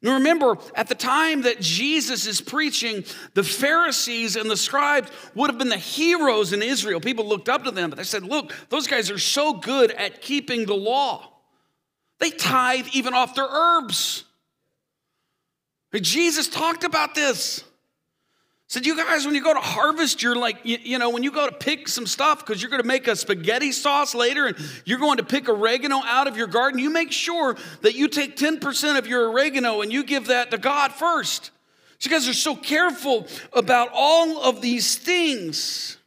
[0.02, 5.50] Now remember, at the time that Jesus is preaching, the Pharisees and the scribes would
[5.50, 7.00] have been the heroes in Israel.
[7.00, 10.22] People looked up to them, but they said, Look, those guys are so good at
[10.22, 11.28] keeping the law.
[12.18, 14.24] They tithe even off their herbs.
[15.92, 17.64] Jesus talked about this.
[18.70, 21.32] Said, you guys, when you go to harvest, you're like, you, you know, when you
[21.32, 24.56] go to pick some stuff because you're going to make a spaghetti sauce later and
[24.84, 28.36] you're going to pick oregano out of your garden, you make sure that you take
[28.36, 31.50] 10% of your oregano and you give that to God first.
[31.98, 35.98] So you guys are so careful about all of these things.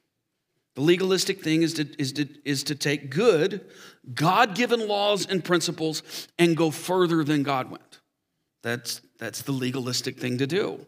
[0.76, 3.69] The legalistic thing is to, is to, is to take good,
[4.13, 7.99] God given laws and principles and go further than God went.
[8.62, 10.86] That's, that's the legalistic thing to do.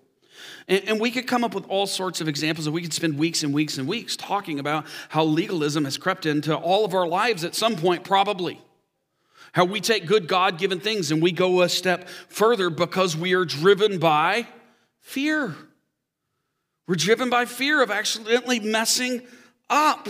[0.68, 3.18] And, and, we could come up with all sorts of examples, and we could spend
[3.18, 7.08] weeks and weeks and weeks talking about how legalism has crept into all of our
[7.08, 8.62] lives at some point, probably.
[9.54, 13.34] How we take good God given things and we go a step further because we
[13.34, 14.48] are driven by
[15.00, 15.56] fear.
[16.88, 19.22] We're driven by fear of accidentally messing
[19.70, 20.10] up.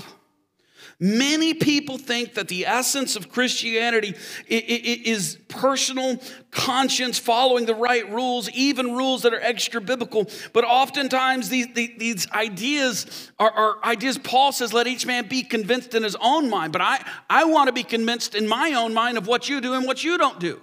[1.00, 4.16] Many people think that the essence of Christianity
[4.48, 10.30] is personal conscience, following the right rules, even rules that are extra biblical.
[10.54, 15.94] But oftentimes, these, these ideas are, are ideas Paul says, let each man be convinced
[15.96, 16.72] in his own mind.
[16.72, 19.74] But I, I want to be convinced in my own mind of what you do
[19.74, 20.62] and what you don't do.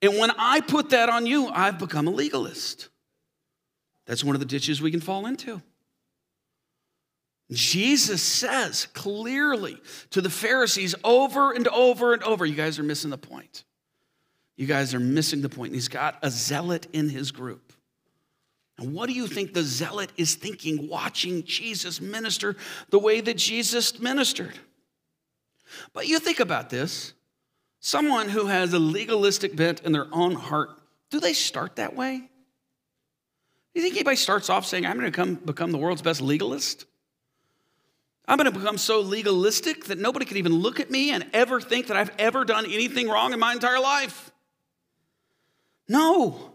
[0.00, 2.88] And when I put that on you, I've become a legalist.
[4.06, 5.60] That's one of the ditches we can fall into.
[7.54, 9.76] Jesus says clearly
[10.10, 13.64] to the Pharisees over and over and over, you guys are missing the point.
[14.56, 15.74] You guys are missing the point.
[15.74, 17.72] He's got a zealot in his group.
[18.78, 22.56] And what do you think the zealot is thinking watching Jesus minister
[22.90, 24.58] the way that Jesus ministered?
[25.92, 27.12] But you think about this
[27.80, 30.70] someone who has a legalistic bent in their own heart,
[31.10, 32.18] do they start that way?
[32.18, 36.20] Do you think anybody starts off saying, I'm going to come, become the world's best
[36.20, 36.84] legalist?
[38.26, 41.60] I'm going to become so legalistic that nobody can even look at me and ever
[41.60, 44.30] think that I've ever done anything wrong in my entire life.
[45.88, 46.52] No.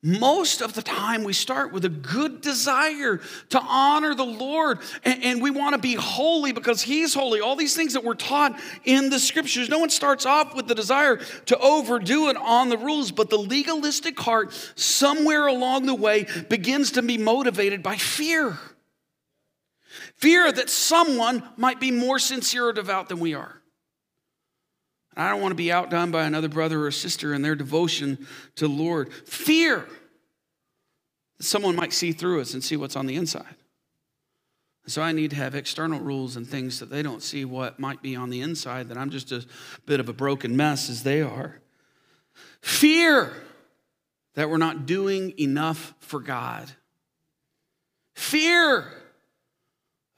[0.00, 5.24] Most of the time, we start with a good desire to honor the Lord and,
[5.24, 7.40] and, we want to be holy because He's holy.
[7.40, 9.68] All these things that we're taught in the scriptures.
[9.68, 13.38] No one starts off with the desire to overdo it on the rules, but the
[13.38, 18.56] legalistic heart, somewhere along the way, begins to be motivated by fear.
[20.18, 23.60] Fear that someone might be more sincere or devout than we are.
[25.16, 28.26] I don't want to be outdone by another brother or sister in their devotion
[28.56, 29.12] to the Lord.
[29.12, 29.88] Fear
[31.38, 33.56] that someone might see through us and see what's on the inside.
[34.86, 38.00] So I need to have external rules and things that they don't see what might
[38.00, 39.44] be on the inside, that I'm just a
[39.86, 41.60] bit of a broken mess as they are.
[42.60, 43.32] Fear
[44.34, 46.70] that we're not doing enough for God.
[48.14, 48.90] Fear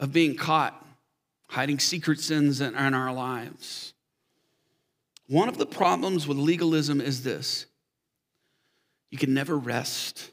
[0.00, 0.84] of being caught
[1.50, 3.92] hiding secret sins in, our lives.
[5.26, 7.66] One of the problems with legalism is this
[9.10, 10.30] you can never rest,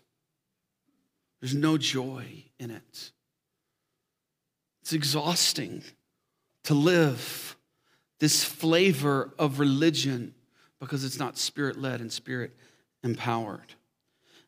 [1.41, 3.11] there's no joy in it.
[4.81, 5.83] It's exhausting
[6.63, 7.57] to live
[8.19, 10.33] this flavor of religion
[10.79, 12.55] because it's not spirit led and spirit
[13.03, 13.73] empowered.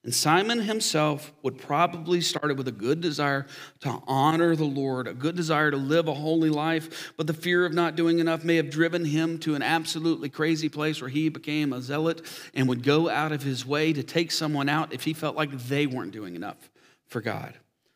[0.04, 3.46] And Simon himself would probably started with a good desire
[3.82, 7.66] to honor the Lord, a good desire to live a holy life, but the fear
[7.66, 11.28] of not doing enough may have driven him to an absolutely crazy place where he
[11.28, 12.22] became a zealot
[12.54, 15.52] and would go out of his way to take someone out if he felt like
[15.52, 16.70] they weren't doing enough
[17.06, 17.56] for God.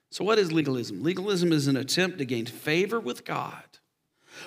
[0.09, 1.03] So, what is legalism?
[1.03, 3.63] Legalism is an attempt to gain favor with God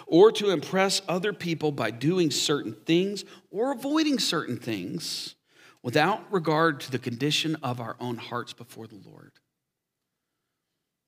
[0.06, 5.35] or to impress other people by doing certain things or avoiding certain things
[5.86, 9.30] without regard to the condition of our own hearts before the Lord.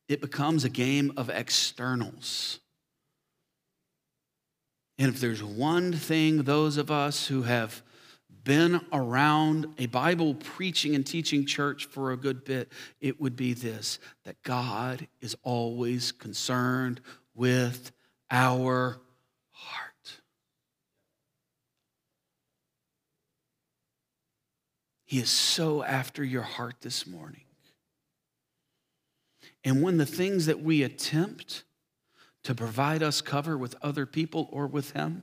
[0.08, 2.60] It becomes a game of externals.
[4.96, 7.82] And if there's one thing those of us who have
[8.44, 13.54] been around a Bible preaching and teaching church for a good bit, it would be
[13.54, 17.00] this that God is always concerned
[17.34, 17.90] with
[18.30, 19.00] our
[25.08, 27.44] He is so after your heart this morning.
[29.64, 31.64] And when the things that we attempt
[32.42, 35.22] to provide us cover with other people or with Him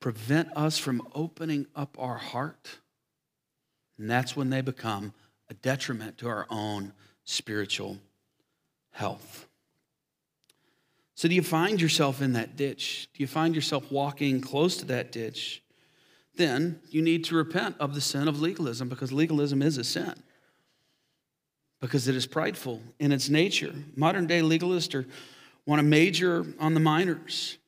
[0.00, 2.78] prevent us from opening up our heart,
[3.98, 5.12] and that's when they become
[5.50, 7.98] a detriment to our own spiritual
[8.92, 9.46] health.
[11.16, 13.10] So, do you find yourself in that ditch?
[13.12, 15.60] Do you find yourself walking close to that ditch?
[16.36, 20.14] Then you need to repent of the sin of legalism because legalism is a sin.
[21.80, 23.74] Because it is prideful in its nature.
[23.94, 25.06] Modern day legalists are,
[25.66, 27.58] want to major on the minors.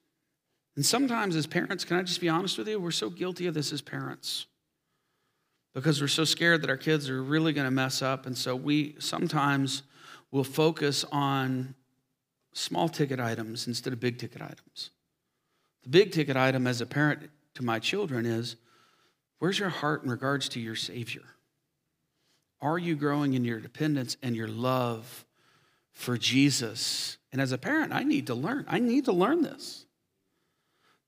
[0.75, 2.81] And sometimes, as parents, can I just be honest with you?
[2.81, 4.47] We're so guilty of this as parents
[5.75, 8.27] because we're so scared that our kids are really going to mess up.
[8.27, 9.83] And so we sometimes
[10.31, 11.75] will focus on
[12.53, 14.91] small ticket items instead of big ticket items.
[15.83, 18.57] The big ticket item as a parent to my children is
[19.39, 21.25] where's your heart in regards to your Savior?
[22.61, 25.27] Are you growing in your dependence and your love
[25.93, 27.19] for Jesus?
[27.33, 28.65] And as a parent, I need to learn.
[28.69, 29.87] I need to learn this.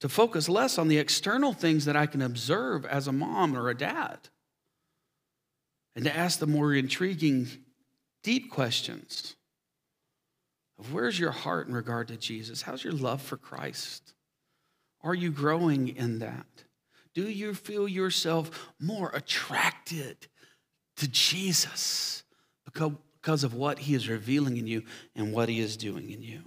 [0.01, 3.69] To focus less on the external things that I can observe as a mom or
[3.69, 4.19] a dad,
[5.97, 7.49] and to ask the more intriguing,
[8.23, 9.35] deep questions
[10.79, 12.63] of where's your heart in regard to Jesus?
[12.63, 14.15] How's your love for Christ?
[15.09, 16.45] Are you growing in that?
[17.15, 20.27] Do you feel yourself more attracted
[20.99, 22.25] to Jesus
[22.67, 24.83] because of what he is revealing in you
[25.17, 26.43] and what he is doing in you?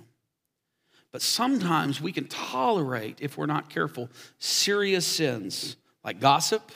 [1.12, 6.72] But sometimes we can tolerate, if we're not careful, serious sins like gossip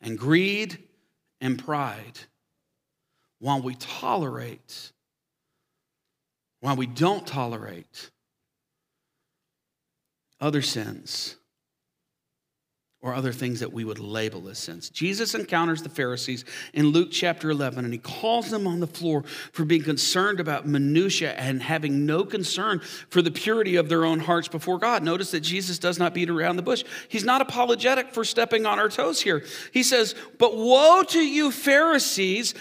[0.00, 0.78] and greed
[1.38, 2.18] and pride
[3.40, 4.90] while we tolerate,
[6.60, 8.10] while we don't tolerate
[10.44, 11.36] other sins
[13.00, 14.90] or other things that we would label as sins.
[14.90, 19.24] Jesus encounters the Pharisees in Luke chapter 11 and he calls them on the floor
[19.52, 24.20] for being concerned about minutia and having no concern for the purity of their own
[24.20, 25.02] hearts before God.
[25.02, 26.84] Notice that Jesus does not beat around the bush.
[27.08, 29.44] He's not apologetic for stepping on our toes here.
[29.72, 32.52] He says, "But woe to you Pharisees,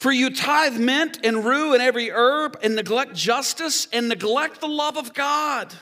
[0.00, 4.68] for you tithe mint and rue and every herb and neglect justice and neglect the
[4.68, 5.74] love of God."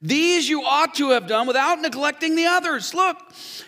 [0.00, 2.94] These you ought to have done without neglecting the others.
[2.94, 3.16] Look,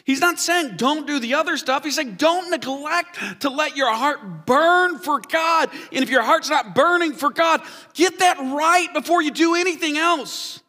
[0.05, 1.85] he's not saying don't do the other stuff.
[1.85, 5.71] He's saying don't neglect to let your heart burn for God.
[5.93, 7.63] And if your heart's not burning for God,
[7.95, 10.61] get that right before you do anything else.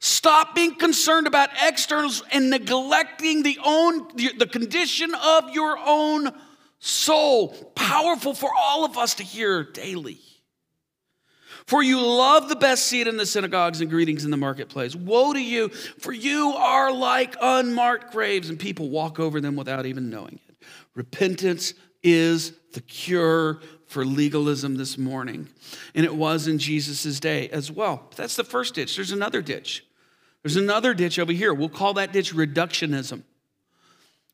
[0.00, 6.32] Stop being concerned about externals and neglecting the own the condition of your own
[6.78, 7.48] soul.
[7.74, 10.18] Powerful for all of us to hear daily.
[11.66, 14.94] For you love the best seat in the synagogues and greetings in the marketplace.
[14.94, 19.86] Woe to you, for you are like unmarked graves, and people walk over them without
[19.86, 20.66] even knowing it.
[20.94, 25.48] Repentance is the cure for legalism this morning.
[25.94, 28.06] And it was in Jesus' day as well.
[28.08, 28.96] But that's the first ditch.
[28.96, 29.84] There's another ditch.
[30.42, 31.52] There's another ditch over here.
[31.52, 33.24] We'll call that ditch reductionism.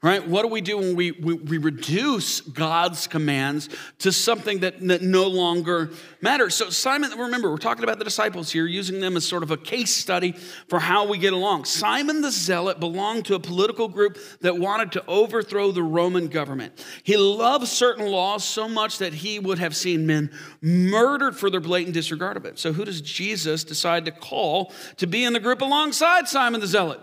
[0.03, 0.29] Right?
[0.29, 3.71] What do we do when we, we, we, reduce God's commands
[4.01, 5.91] to something that, that no longer
[6.21, 6.55] matters?
[6.55, 9.57] So, Simon, remember, we're talking about the disciples here, using them as sort of a
[9.57, 10.33] case study
[10.69, 11.65] for how we get along.
[11.65, 16.85] Simon the Zealot belonged to a political group that wanted to overthrow the Roman government.
[17.03, 20.31] He loved certain laws so much that he would have seen men
[20.61, 22.59] murdered for their blatant disregard of it.
[22.59, 26.67] So, who does Jesus decide to call to be in the group alongside Simon the
[26.67, 27.01] Zealot?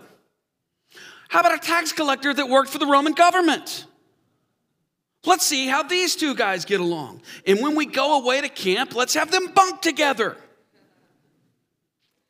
[1.34, 3.86] How about a tax collector that worked for the Roman government?
[5.26, 7.22] Let's see how these two guys get along.
[7.44, 10.36] And when we go away to camp, let's have them bunk together.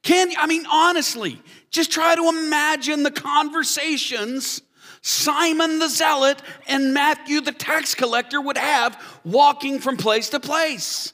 [0.04, 1.38] Can I mean honestly,
[1.70, 4.62] just try to imagine the conversations
[5.02, 11.12] Simon the zealot and Matthew the tax collector would have walking from place to place.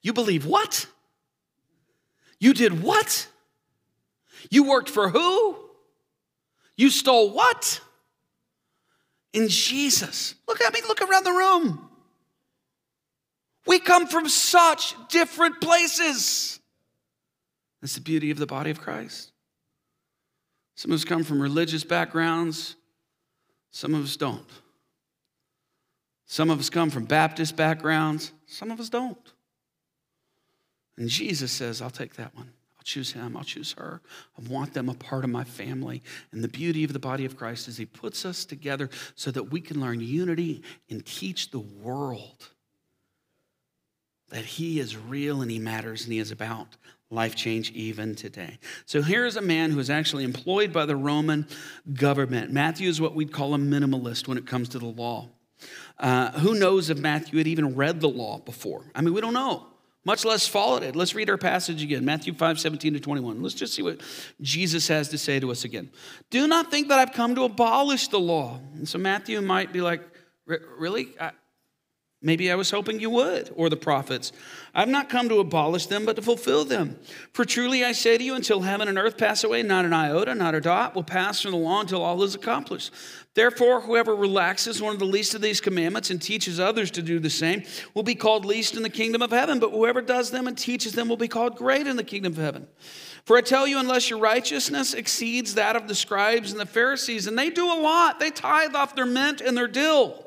[0.00, 0.86] You believe what?
[2.40, 3.28] You did what?
[4.48, 5.63] You worked for who?
[6.76, 7.80] You stole what?
[9.32, 10.34] In Jesus.
[10.48, 11.90] Look at me, look around the room.
[13.66, 16.60] We come from such different places.
[17.80, 19.32] That's the beauty of the body of Christ.
[20.74, 22.76] Some of us come from religious backgrounds,
[23.70, 24.50] some of us don't.
[26.26, 29.32] Some of us come from Baptist backgrounds, some of us don't.
[30.96, 32.52] And Jesus says, I'll take that one
[32.84, 34.00] choose him, I'll choose her.
[34.38, 36.02] I want them a part of my family.
[36.30, 39.50] And the beauty of the body of Christ is he puts us together so that
[39.50, 42.50] we can learn unity and teach the world
[44.30, 46.76] that he is real and he matters and he is about
[47.10, 48.58] life change even today.
[48.86, 51.46] So here's a man who is actually employed by the Roman
[51.92, 52.52] government.
[52.52, 55.28] Matthew is what we'd call a minimalist when it comes to the law.
[55.98, 58.84] Uh, who knows if Matthew had even read the law before?
[58.94, 59.68] I mean, we don't know
[60.04, 60.94] much less followed it.
[60.94, 63.42] Let's read our passage again Matthew 5 17 to 21.
[63.42, 64.00] Let's just see what
[64.40, 65.90] Jesus has to say to us again.
[66.30, 68.60] Do not think that I've come to abolish the law.
[68.74, 70.02] And so Matthew might be like,
[70.46, 71.08] Really?
[71.18, 71.30] I,
[72.24, 74.32] maybe I was hoping you would, or the prophets.
[74.74, 76.98] I've not come to abolish them, but to fulfill them.
[77.32, 80.34] For truly I say to you, until heaven and earth pass away, not an iota,
[80.34, 82.92] not a dot will pass from the law until all is accomplished.
[83.34, 87.18] Therefore, whoever relaxes one of the least of these commandments and teaches others to do
[87.18, 90.46] the same will be called least in the kingdom of heaven, but whoever does them
[90.46, 92.66] and teaches them will be called great in the kingdom of heaven.
[93.24, 97.26] For I tell you, unless your righteousness exceeds that of the scribes and the Pharisees,
[97.26, 100.23] and they do a lot, they tithe off their mint and their dill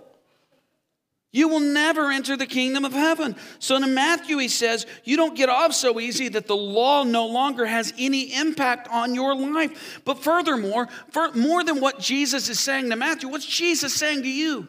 [1.37, 3.35] you will never enter the kingdom of heaven.
[3.59, 7.27] So in Matthew, he says, you don't get off so easy that the law no
[7.27, 10.01] longer has any impact on your life.
[10.03, 10.87] But furthermore,
[11.35, 14.67] more than what Jesus is saying to Matthew, what's Jesus saying to you?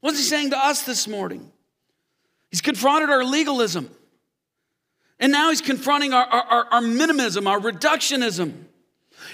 [0.00, 1.48] What's he saying to us this morning?
[2.50, 3.88] He's confronted our legalism.
[5.20, 8.64] And now he's confronting our, our, our minimism, our reductionism.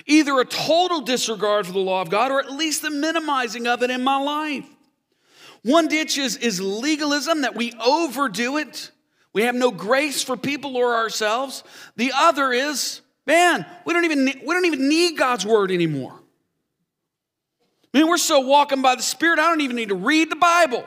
[0.05, 3.83] Either a total disregard for the law of God or at least the minimizing of
[3.83, 4.67] it in my life.
[5.65, 8.91] One ditch is, is legalism, that we overdo it.
[9.33, 11.65] We have no grace for people or ourselves.
[11.97, 16.13] The other is Man, we don't even, we don't even need God's word anymore.
[17.93, 20.37] I mean, we're so walking by the Spirit, I don't even need to read the
[20.37, 20.85] Bible.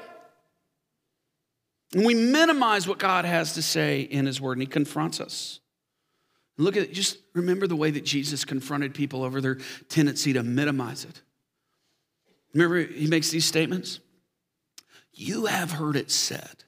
[1.94, 5.62] And we minimize what God has to say in His Word, and He confronts us.
[6.58, 9.60] Look at it, just remember the way that Jesus confronted people over their
[9.90, 11.22] tendency to minimize it.
[12.54, 14.00] Remember, He makes these statements
[15.18, 16.64] You have heard it said.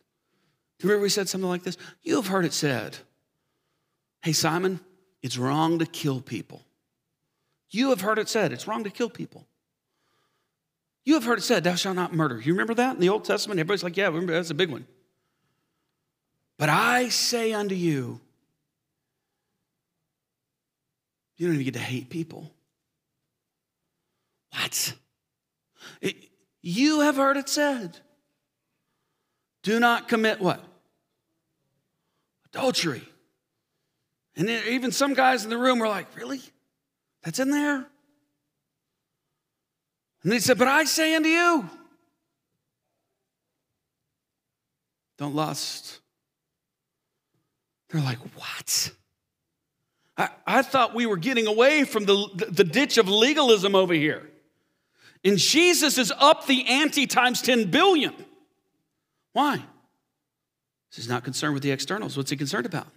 [0.80, 1.78] Do you remember we said something like this?
[2.02, 2.98] You have heard it said,
[4.24, 4.80] Hey, Simon,
[5.22, 6.64] it's wrong to kill people.
[7.70, 9.46] You have heard it said, it's wrong to kill people.
[11.06, 12.42] You have heard it said, Thou shalt not murder.
[12.42, 13.60] You remember that in the Old Testament?
[13.60, 14.88] Everybody's like, Yeah, remember, that's a big one.
[16.58, 18.20] But I say unto you,
[21.38, 22.52] you don't even get to hate people.
[24.54, 24.96] What?
[26.02, 26.16] It,
[26.62, 28.00] you have heard it said,
[29.64, 30.64] do not commit what?
[32.54, 33.04] Adultery.
[34.36, 36.42] And even some guys in the room were like, really?
[37.24, 37.86] That's in there?
[40.24, 41.70] And they said, But I say unto you,
[45.18, 46.00] don't lust.
[47.90, 48.92] They're like, What?
[50.18, 53.94] I, I thought we were getting away from the, the, the ditch of legalism over
[53.94, 54.30] here.
[55.24, 58.14] And Jesus is up the ante times 10 billion.
[59.34, 59.64] Why?
[60.94, 62.18] He's not concerned with the externals.
[62.18, 62.88] What's he concerned about?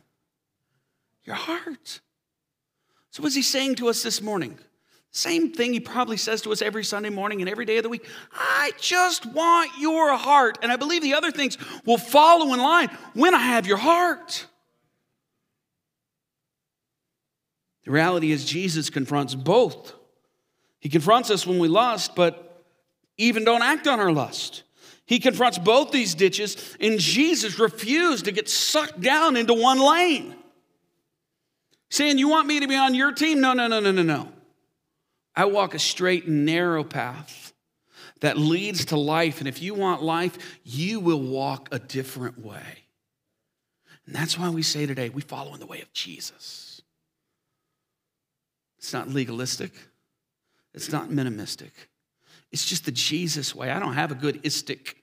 [1.25, 2.01] Your heart.
[3.11, 4.59] So, what's he saying to us this morning?
[5.15, 7.91] Same thing he probably says to us every Sunday morning and every day of the
[7.91, 8.07] week.
[8.33, 10.59] I just want your heart.
[10.63, 14.47] And I believe the other things will follow in line when I have your heart.
[17.85, 19.93] The reality is, Jesus confronts both.
[20.81, 22.65] He confronts us when we lust, but
[23.19, 24.63] even don't act on our lust.
[25.07, 30.35] He confronts both these ditches, and Jesus refused to get sucked down into one lane.
[31.91, 33.41] Saying, You want me to be on your team?
[33.41, 34.33] No, no, no, no, no, no.
[35.35, 37.53] I walk a straight and narrow path
[38.21, 39.41] that leads to life.
[39.41, 42.85] And if you want life, you will walk a different way.
[44.07, 46.83] And that's why we say today we follow in the way of Jesus.
[48.79, 49.73] It's not legalistic,
[50.75, 51.71] it's not minimistic.
[52.53, 53.71] It's just the Jesus way.
[53.71, 54.95] I don't have a good istic.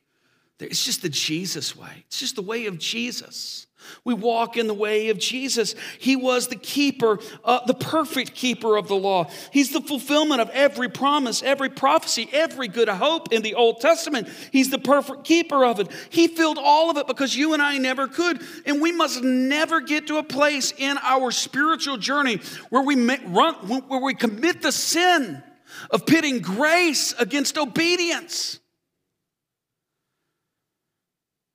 [0.59, 2.03] It's just the Jesus way.
[2.07, 3.65] It's just the way of Jesus.
[4.03, 5.73] We walk in the way of Jesus.
[5.99, 9.29] He was the keeper, uh, the perfect keeper of the law.
[9.51, 14.27] He's the fulfillment of every promise, every prophecy, every good hope in the Old Testament.
[14.51, 15.87] He's the perfect keeper of it.
[16.09, 18.41] He filled all of it because you and I never could.
[18.65, 23.55] And we must never get to a place in our spiritual journey where we, run,
[23.55, 25.41] where we commit the sin
[25.89, 28.59] of pitting grace against obedience.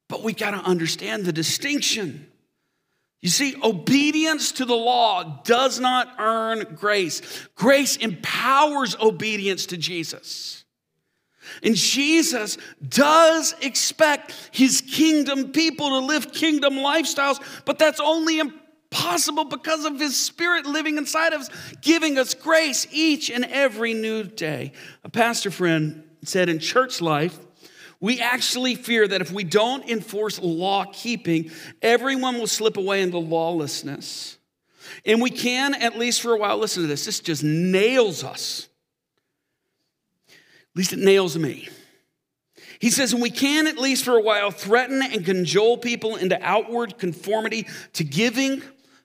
[0.09, 2.27] But we got to understand the distinction.
[3.23, 7.23] You see, obedience to the law does not earn grace.
[7.55, 10.65] Grace empowers obedience to Jesus.
[11.63, 18.43] And Jesus does expect his kingdom people to live kingdom lifestyles, but that's only
[18.95, 21.51] possible because of his spirit living inside of us,
[21.83, 24.73] giving us grace each and every new day.
[25.03, 27.37] A pastor friend said in church life,
[28.01, 31.51] we actually fear that if we don't enforce law keeping,
[31.83, 34.39] everyone will slip away into lawlessness.
[35.05, 38.69] And we can, at least for a while, listen to this, this just nails us.
[40.29, 41.69] At least it nails me.
[42.79, 46.39] He says, and we can, at least for a while, threaten and cajole people into
[46.43, 48.63] outward conformity to giving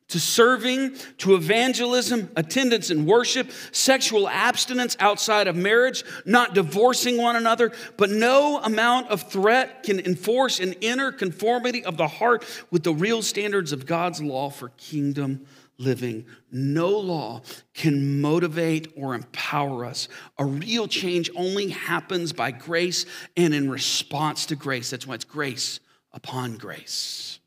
[0.09, 7.35] to serving, to evangelism, attendance in worship, sexual abstinence outside of marriage, not divorcing one
[7.35, 12.83] another, but no amount of threat can enforce an inner conformity of the heart with
[12.83, 15.45] the real standards of God's law for kingdom
[15.77, 16.25] living.
[16.51, 17.41] No law
[17.73, 20.07] can motivate or empower us.
[20.37, 23.05] A real change only happens by grace
[23.37, 24.89] and in response to grace.
[24.89, 25.79] That's why it's grace
[26.11, 27.38] upon grace.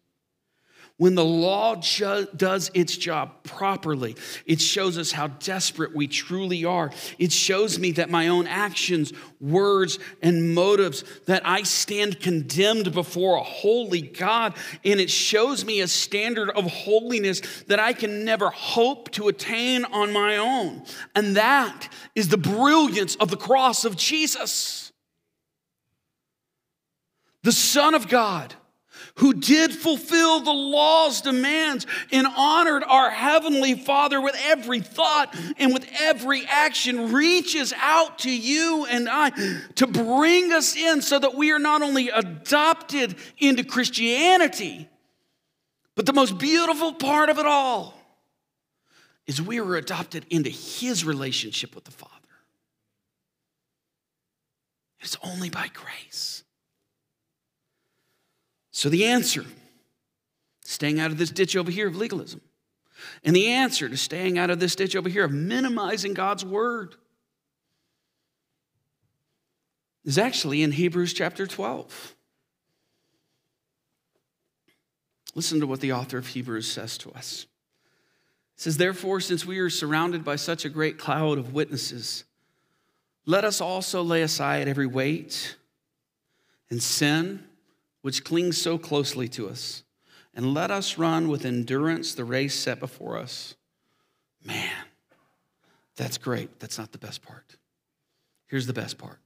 [0.98, 4.14] When the law does its job properly,
[4.46, 6.92] it shows us how desperate we truly are.
[7.18, 13.36] It shows me that my own actions, words, and motives, that I stand condemned before
[13.36, 14.54] a holy God.
[14.84, 19.84] And it shows me a standard of holiness that I can never hope to attain
[19.86, 20.84] on my own.
[21.16, 24.92] And that is the brilliance of the cross of Jesus.
[27.42, 28.54] The Son of God
[29.16, 35.72] who did fulfill the law's demands and honored our Heavenly Father with every thought and
[35.72, 39.30] with every action, reaches out to you and I
[39.76, 44.88] to bring us in so that we are not only adopted into Christianity,
[45.94, 47.98] but the most beautiful part of it all
[49.26, 52.12] is we were adopted into his relationship with the Father.
[55.00, 56.44] It's only by grace.
[58.82, 59.44] So the answer,
[60.64, 62.40] staying out of this ditch over here of legalism,
[63.22, 66.96] and the answer to staying out of this ditch over here of minimizing God's word
[70.04, 72.16] is actually in Hebrews chapter 12.
[75.36, 77.46] Listen to what the author of Hebrews says to us.
[78.56, 82.24] It says, Therefore, since we are surrounded by such a great cloud of witnesses,
[83.26, 85.54] let us also lay aside every weight
[86.68, 87.44] and sin
[88.02, 89.82] which clings so closely to us,
[90.34, 93.54] and let us run with endurance the race set before us.
[94.44, 94.86] Man,
[95.96, 96.60] that's great.
[96.60, 97.56] That's not the best part.
[98.46, 99.18] Here's the best part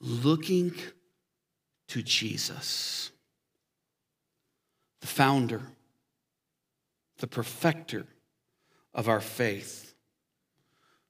[0.00, 0.74] looking
[1.88, 3.10] to Jesus,
[5.00, 5.62] the founder,
[7.18, 8.06] the perfecter
[8.94, 9.91] of our faith,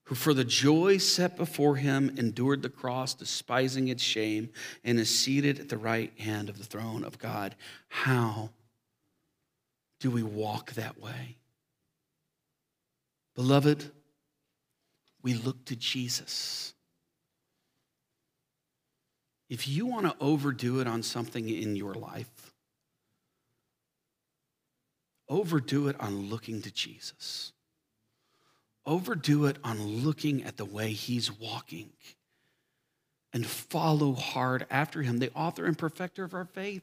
[0.05, 4.51] who for the joy set before him endured the cross, despising its shame,
[4.85, 7.55] and is seated at the right hand of the throne of God.
[7.89, 8.51] How
[10.01, 11.37] do we walk that way?
[13.35, 13.91] Beloved,
[15.23, 16.75] we look to Jesus.
[19.49, 22.53] If you want to overdo it on something in your life,
[25.29, 27.52] overdo it on looking to Jesus.
[28.85, 31.91] Overdo it on looking at the way he's walking
[33.33, 36.83] and follow hard after him, the author and perfecter of our faith.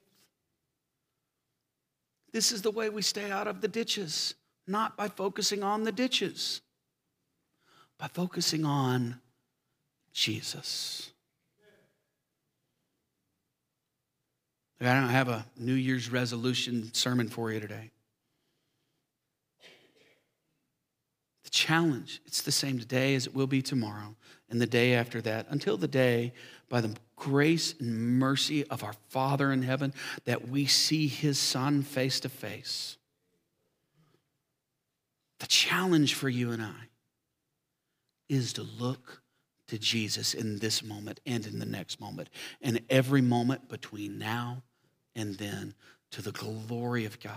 [2.32, 4.36] This is the way we stay out of the ditches,
[4.68, 6.62] not by focusing on the ditches,
[7.98, 9.20] by focusing on
[10.14, 11.12] Jesus.
[14.82, 17.92] I don't have a New Year's resolution sermon for you today.
[21.50, 24.16] The challenge, it's the same today as it will be tomorrow
[24.52, 26.32] and the day after that, until the day,
[26.70, 29.92] by the grace and mercy of our Father in heaven,
[30.26, 32.98] that we see his Son face to face.
[35.40, 36.90] The challenge for you and I
[38.28, 39.24] is to look
[39.70, 42.30] to Jesus in this moment and in the next moment,
[42.62, 44.62] and every moment between now
[45.16, 45.74] and then
[46.12, 47.34] to the glory of God.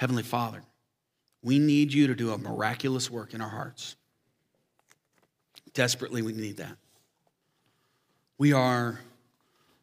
[0.00, 0.62] Heavenly Father,
[1.42, 3.96] we need you to do a miraculous work in our hearts.
[5.74, 6.74] Desperately, we need that.
[8.38, 8.98] We are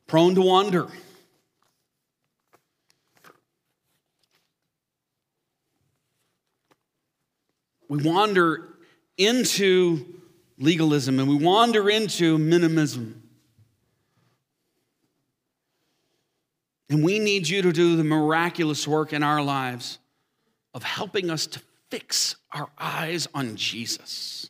[0.07, 0.87] prone to wander.
[7.87, 8.69] We wander
[9.19, 10.03] into
[10.57, 13.21] legalism and we wander into minimism.
[16.89, 19.99] And we need you to do the miraculous work in our lives
[20.73, 24.49] of helping us to fix our eyes on Jesus.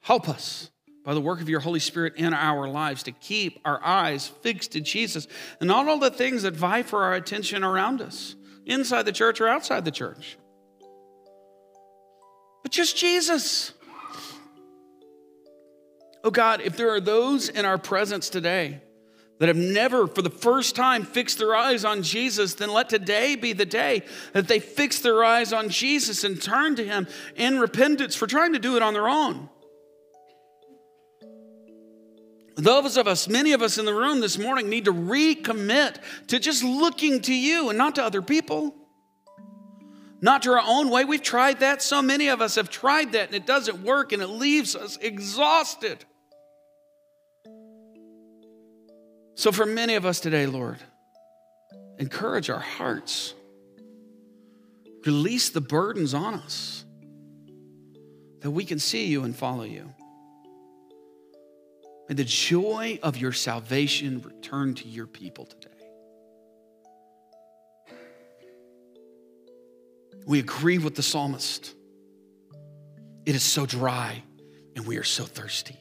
[0.00, 0.70] Help us
[1.04, 4.72] by the work of your Holy Spirit in our lives to keep our eyes fixed
[4.72, 5.26] to Jesus
[5.60, 9.40] and not all the things that vie for our attention around us, inside the church
[9.40, 10.36] or outside the church
[12.62, 13.72] but just Jesus.
[16.24, 18.80] Oh God, if there are those in our presence today
[19.42, 23.34] that have never, for the first time, fixed their eyes on Jesus, then let today
[23.34, 27.58] be the day that they fix their eyes on Jesus and turn to Him in
[27.58, 29.48] repentance for trying to do it on their own.
[32.54, 35.96] Those of us, many of us in the room this morning, need to recommit
[36.28, 38.76] to just looking to you and not to other people
[40.24, 41.04] not to our own way.
[41.04, 41.82] We've tried that.
[41.82, 44.96] So many of us have tried that and it doesn't work and it leaves us
[44.98, 46.04] exhausted.
[49.34, 50.78] So, for many of us today, Lord,
[51.98, 53.34] encourage our hearts,
[55.04, 56.84] release the burdens on us
[58.40, 59.92] that we can see you and follow you.
[62.08, 65.68] May the joy of your salvation return to your people today.
[70.26, 71.74] We agree with the psalmist.
[73.24, 74.22] It is so dry,
[74.76, 75.78] and we are so thirsty,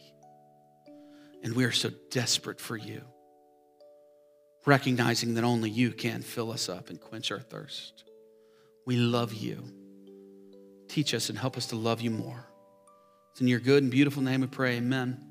[1.43, 3.02] and we are so desperate for you,
[4.66, 8.03] recognizing that only you can fill us up and quench our thirst.
[8.86, 9.64] We love you.
[10.88, 12.45] Teach us and help us to love you more.
[13.32, 14.78] It's in your good and beautiful name we pray.
[14.78, 15.30] Amen.